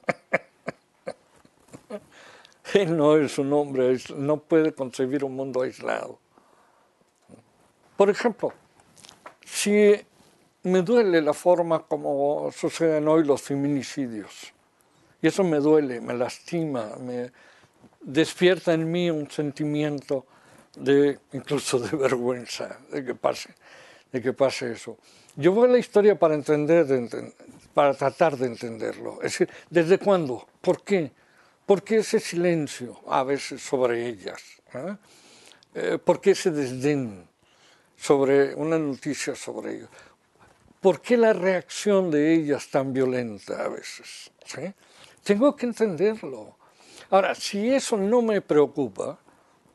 Él 2.73 2.97
no 2.97 3.15
es 3.15 3.37
un 3.37 3.53
hombre, 3.53 3.97
no 4.15 4.37
puede 4.37 4.73
concebir 4.73 5.23
un 5.23 5.35
mundo 5.35 5.61
aislado. 5.61 6.19
Por 7.95 8.09
ejemplo, 8.09 8.53
si 9.45 9.95
me 10.67 10.81
duele 10.81 11.21
la 11.21 11.33
forma 11.33 11.79
como 11.87 12.51
suceden 12.51 13.07
hoy 13.07 13.23
los 13.23 13.41
feminicidios, 13.41 14.53
y 15.21 15.27
eso 15.27 15.43
me 15.43 15.57
duele, 15.57 15.99
me 15.99 16.13
lastima, 16.13 16.95
me 16.99 17.31
despierta 18.01 18.73
en 18.73 18.89
mí 18.89 19.09
un 19.09 19.29
sentimiento 19.29 20.25
de 20.75 21.19
incluso 21.33 21.79
de 21.79 21.95
vergüenza 21.97 22.79
de 22.91 23.03
que 23.03 23.15
pase, 23.15 23.49
de 24.11 24.21
que 24.21 24.33
pase 24.33 24.71
eso. 24.73 24.97
Yo 25.35 25.51
voy 25.51 25.69
a 25.69 25.73
la 25.73 25.77
historia 25.77 26.17
para 26.17 26.35
entender, 26.35 26.85
para 27.73 27.93
tratar 27.93 28.37
de 28.37 28.47
entenderlo. 28.47 29.17
Es 29.21 29.33
decir, 29.33 29.49
¿desde 29.69 29.99
cuándo? 29.99 30.47
¿Por 30.61 30.83
qué? 30.83 31.11
¿Por 31.65 31.83
qué 31.83 31.97
ese 31.97 32.19
silencio 32.19 32.99
a 33.07 33.23
veces 33.23 33.61
sobre 33.61 34.07
ellas? 34.07 34.41
¿Eh? 34.73 34.95
Eh, 35.75 35.97
¿Por 36.03 36.21
qué 36.21 36.31
ese 36.31 36.49
desdén 36.49 37.27
sobre 37.95 38.55
una 38.55 38.79
noticia 38.79 39.35
sobre 39.35 39.75
ellas? 39.75 39.89
¿Por 40.81 41.01
qué 41.01 41.17
la 41.17 41.33
reacción 41.33 42.11
de 42.11 42.33
ellas 42.33 42.69
tan 42.69 42.93
violenta 42.93 43.65
a 43.65 43.67
veces? 43.67 44.31
Tengo 45.23 45.55
que 45.55 45.65
entenderlo. 45.65 46.55
Ahora, 47.09 47.33
si 47.35 47.69
eso 47.69 47.97
no 47.97 48.21
me 48.21 48.41
preocupa, 48.41 49.17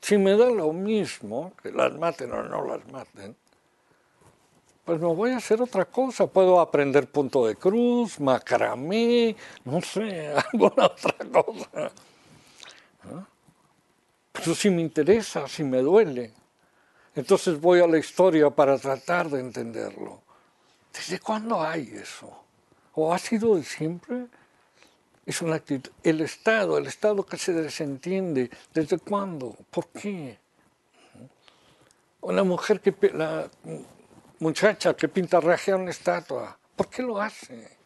si 0.00 0.16
me 0.16 0.36
da 0.36 0.50
lo 0.50 0.72
mismo, 0.72 1.52
que 1.62 1.70
las 1.72 1.92
maten 1.94 2.32
o 2.32 2.42
no 2.42 2.64
las 2.64 2.86
maten, 2.90 3.36
pues 4.84 5.00
me 5.00 5.06
voy 5.06 5.30
a 5.30 5.36
hacer 5.36 5.60
otra 5.60 5.84
cosa. 5.84 6.26
Puedo 6.26 6.60
aprender 6.60 7.08
punto 7.08 7.46
de 7.46 7.56
cruz, 7.56 8.18
macramé, 8.20 9.36
no 9.64 9.80
sé, 9.80 10.28
alguna 10.52 10.86
otra 10.86 11.14
cosa. 11.30 11.92
Pero 14.32 14.54
si 14.54 14.70
me 14.70 14.80
interesa, 14.80 15.46
si 15.46 15.62
me 15.62 15.78
duele, 15.78 16.32
entonces 17.14 17.60
voy 17.60 17.80
a 17.80 17.86
la 17.86 17.98
historia 17.98 18.50
para 18.50 18.78
tratar 18.78 19.28
de 19.28 19.40
entenderlo. 19.40 20.21
¿Desde 20.92 21.18
cuándo 21.20 21.62
hay 21.62 21.90
eso? 21.94 22.44
¿O 22.94 23.12
ha 23.12 23.18
sido 23.18 23.56
de 23.56 23.64
siempre? 23.64 24.26
Es 25.24 25.40
una 25.40 25.56
actitud. 25.56 25.90
El 26.02 26.20
Estado, 26.20 26.76
el 26.76 26.86
Estado 26.86 27.24
que 27.24 27.38
se 27.38 27.52
desentiende, 27.52 28.50
¿desde 28.74 28.98
cuándo? 28.98 29.56
¿Por 29.70 29.88
qué? 29.88 30.38
Una 32.20 32.44
mujer 32.44 32.80
que 32.80 32.94
la, 33.14 33.48
muchacha 34.42 34.94
que 34.94 35.08
pinta 35.08 35.40
regia 35.40 35.76
una 35.76 35.90
estatua. 35.90 36.58
¿Por 36.74 36.88
qué 36.88 37.02
lo 37.02 37.20
hace? 37.20 37.78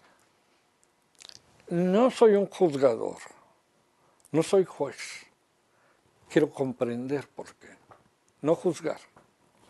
No 1.68 2.10
soy 2.10 2.34
un 2.34 2.46
juzgador, 2.46 3.18
no 4.32 4.42
soy 4.42 4.64
juez. 4.64 5.26
Quiero 6.30 6.50
comprender 6.50 7.28
por 7.28 7.54
qué. 7.56 7.68
No 8.40 8.54
juzgar. 8.54 9.00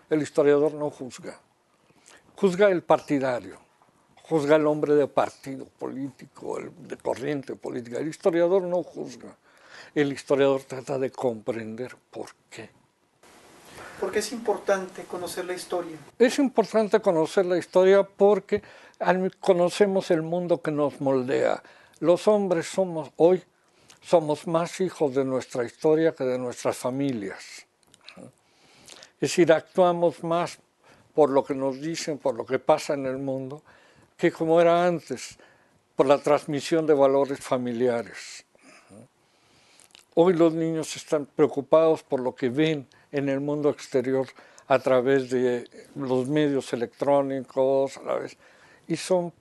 El 0.09 0.22
historiador 0.22 0.75
no 0.75 0.90
juzga. 0.90 1.40
Juzga 2.37 2.68
el 2.68 2.83
partidario, 2.83 3.59
juzga 4.22 4.57
el 4.57 4.66
hombre 4.66 4.94
de 4.94 5.07
partido 5.07 5.64
político, 5.64 6.59
el 6.59 6.70
de 6.87 6.96
corriente 6.96 7.57
política. 7.57 7.99
El 7.99 8.09
historiador 8.09 8.62
no 8.62 8.83
juzga. 8.83 9.37
El 9.94 10.12
historiador 10.12 10.62
trata 10.62 10.99
de 10.99 11.11
comprender 11.11 11.96
por 12.11 12.29
qué. 12.51 12.70
¿Por 13.99 14.12
qué 14.12 14.18
es 14.18 14.33
importante 14.33 15.05
conocer 15.05 15.46
la 15.46 15.55
historia? 15.55 15.96
Es 16.18 16.38
importante 16.38 17.01
conocer 17.01 17.46
la 17.46 17.57
historia 17.57 18.03
porque 18.03 18.62
conocemos 19.40 20.11
el 20.11 20.22
mundo 20.22 20.61
que 20.61 20.70
nos 20.70 21.01
moldea. 21.01 21.62
Los 22.01 22.29
hombres 22.29 22.66
somos 22.66 23.11
hoy 23.16 23.42
somos 24.07 24.46
más 24.46 24.81
hijos 24.81 25.14
de 25.14 25.25
nuestra 25.25 25.64
historia 25.64 26.14
que 26.14 26.22
de 26.22 26.38
nuestras 26.38 26.77
familias. 26.77 27.66
Es 28.16 29.20
decir, 29.20 29.53
actuamos 29.53 30.22
más 30.22 30.61
por 31.16 31.31
lo 31.31 31.42
que 31.42 31.55
nos 31.55 31.81
dicen, 31.81 32.18
por 32.18 32.35
lo 32.35 32.44
que 32.44 32.59
pasa 32.59 32.92
en 32.92 33.07
el 33.07 33.16
mundo, 33.16 33.62
que 34.18 34.31
como 34.31 34.61
era 34.61 34.85
antes, 34.85 35.38
por 35.96 36.05
la 36.05 36.18
transmisión 36.18 36.87
de 36.87 36.92
valores 36.92 37.40
familiares. 37.40 38.44
Hoy 40.14 40.35
los 40.35 40.52
niños 40.52 40.94
están 40.94 41.24
preocupados 41.24 42.02
por 42.02 42.20
lo 42.20 42.35
que 42.35 42.50
ven 42.50 42.87
en 43.12 43.31
el 43.31 43.40
mundo 43.40 43.70
exterior 43.70 44.29
a 44.68 44.79
través 44.79 45.31
de 45.31 45.64
los 45.94 46.29
medios 46.29 46.74
electrónicos, 46.74 47.96
a 47.96 48.02
la 48.02 48.14
vez, 48.16 48.37
y 48.87 48.96
son 48.96 49.33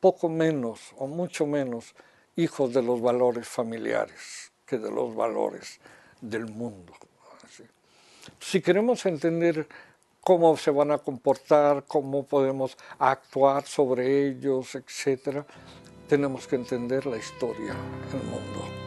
poco 0.00 0.30
menos 0.30 0.94
o 0.96 1.06
mucho 1.06 1.44
menos 1.44 1.94
hijos 2.36 2.72
de 2.72 2.80
los 2.80 3.02
valores 3.02 3.46
familiares 3.46 4.50
que 4.64 4.78
de 4.78 4.90
los 4.90 5.14
valores 5.14 5.78
del 6.22 6.46
mundo. 6.46 6.94
Si 8.40 8.62
queremos 8.62 9.04
entender 9.04 9.68
cómo 10.28 10.58
se 10.58 10.70
van 10.70 10.90
a 10.90 10.98
comportar, 10.98 11.84
cómo 11.88 12.22
podemos 12.22 12.76
actuar 12.98 13.64
sobre 13.64 14.28
ellos, 14.28 14.74
etc., 14.74 15.42
tenemos 16.06 16.46
que 16.46 16.56
entender 16.56 17.06
la 17.06 17.16
historia 17.16 17.74
del 18.12 18.22
mundo. 18.24 18.77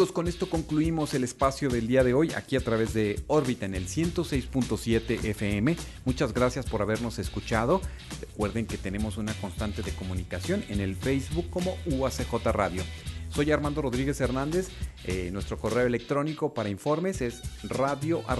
Con 0.00 0.28
esto 0.28 0.48
concluimos 0.48 1.12
el 1.12 1.24
espacio 1.24 1.68
del 1.68 1.86
día 1.86 2.02
de 2.02 2.14
hoy 2.14 2.32
aquí 2.32 2.56
a 2.56 2.60
través 2.60 2.94
de 2.94 3.20
órbita 3.26 3.66
en 3.66 3.74
el 3.74 3.86
106.7 3.86 5.22
FM. 5.22 5.76
Muchas 6.06 6.32
gracias 6.32 6.64
por 6.64 6.80
habernos 6.80 7.18
escuchado. 7.18 7.82
Recuerden 8.18 8.64
que 8.66 8.78
tenemos 8.78 9.18
una 9.18 9.34
constante 9.34 9.82
de 9.82 9.92
comunicación 9.92 10.64
en 10.70 10.80
el 10.80 10.96
Facebook 10.96 11.50
como 11.50 11.76
UACJ 11.84 12.32
Radio. 12.46 12.82
Soy 13.28 13.52
Armando 13.52 13.82
Rodríguez 13.82 14.18
Hernández. 14.22 14.68
Eh, 15.04 15.28
nuestro 15.34 15.58
correo 15.58 15.86
electrónico 15.86 16.54
para 16.54 16.70
informes 16.70 17.20
es 17.20 17.42
radio.uacj.mx. 17.62 18.34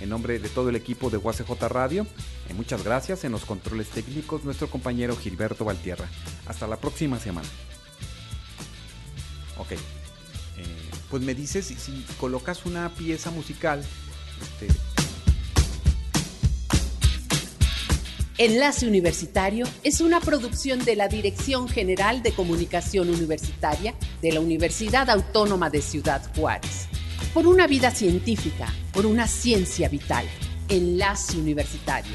En 0.00 0.08
nombre 0.08 0.40
de 0.40 0.48
todo 0.48 0.68
el 0.68 0.74
equipo 0.74 1.10
de 1.10 1.18
UACJ 1.18 1.68
Radio, 1.68 2.08
eh, 2.48 2.54
muchas 2.54 2.82
gracias. 2.82 3.22
En 3.22 3.30
los 3.30 3.44
controles 3.44 3.88
técnicos, 3.88 4.42
nuestro 4.42 4.66
compañero 4.68 5.16
Gilberto 5.16 5.64
Valtierra. 5.64 6.08
Hasta 6.48 6.66
la 6.66 6.76
próxima 6.76 7.20
semana. 7.20 7.46
Ok. 9.58 9.72
Eh, 9.72 9.78
pues 11.10 11.22
me 11.22 11.34
dices 11.34 11.66
si, 11.66 12.04
colocas 12.18 12.64
una 12.64 12.88
pieza 12.90 13.30
musical. 13.30 13.84
Este... 14.40 14.68
Enlace 18.38 18.86
Universitario 18.86 19.66
es 19.84 20.00
una 20.00 20.20
producción 20.20 20.84
de 20.84 20.96
la 20.96 21.06
Dirección 21.06 21.68
General 21.68 22.22
de 22.22 22.32
Comunicación 22.32 23.10
Universitaria 23.10 23.94
de 24.20 24.32
la 24.32 24.40
Universidad 24.40 25.10
Autónoma 25.10 25.70
de 25.70 25.82
Ciudad 25.82 26.22
Juárez. 26.34 26.88
Por 27.34 27.46
una 27.46 27.66
vida 27.66 27.90
científica, 27.90 28.72
por 28.92 29.06
una 29.06 29.28
ciencia 29.28 29.88
vital. 29.88 30.26
Enlace 30.68 31.36
Universitario. 31.36 32.12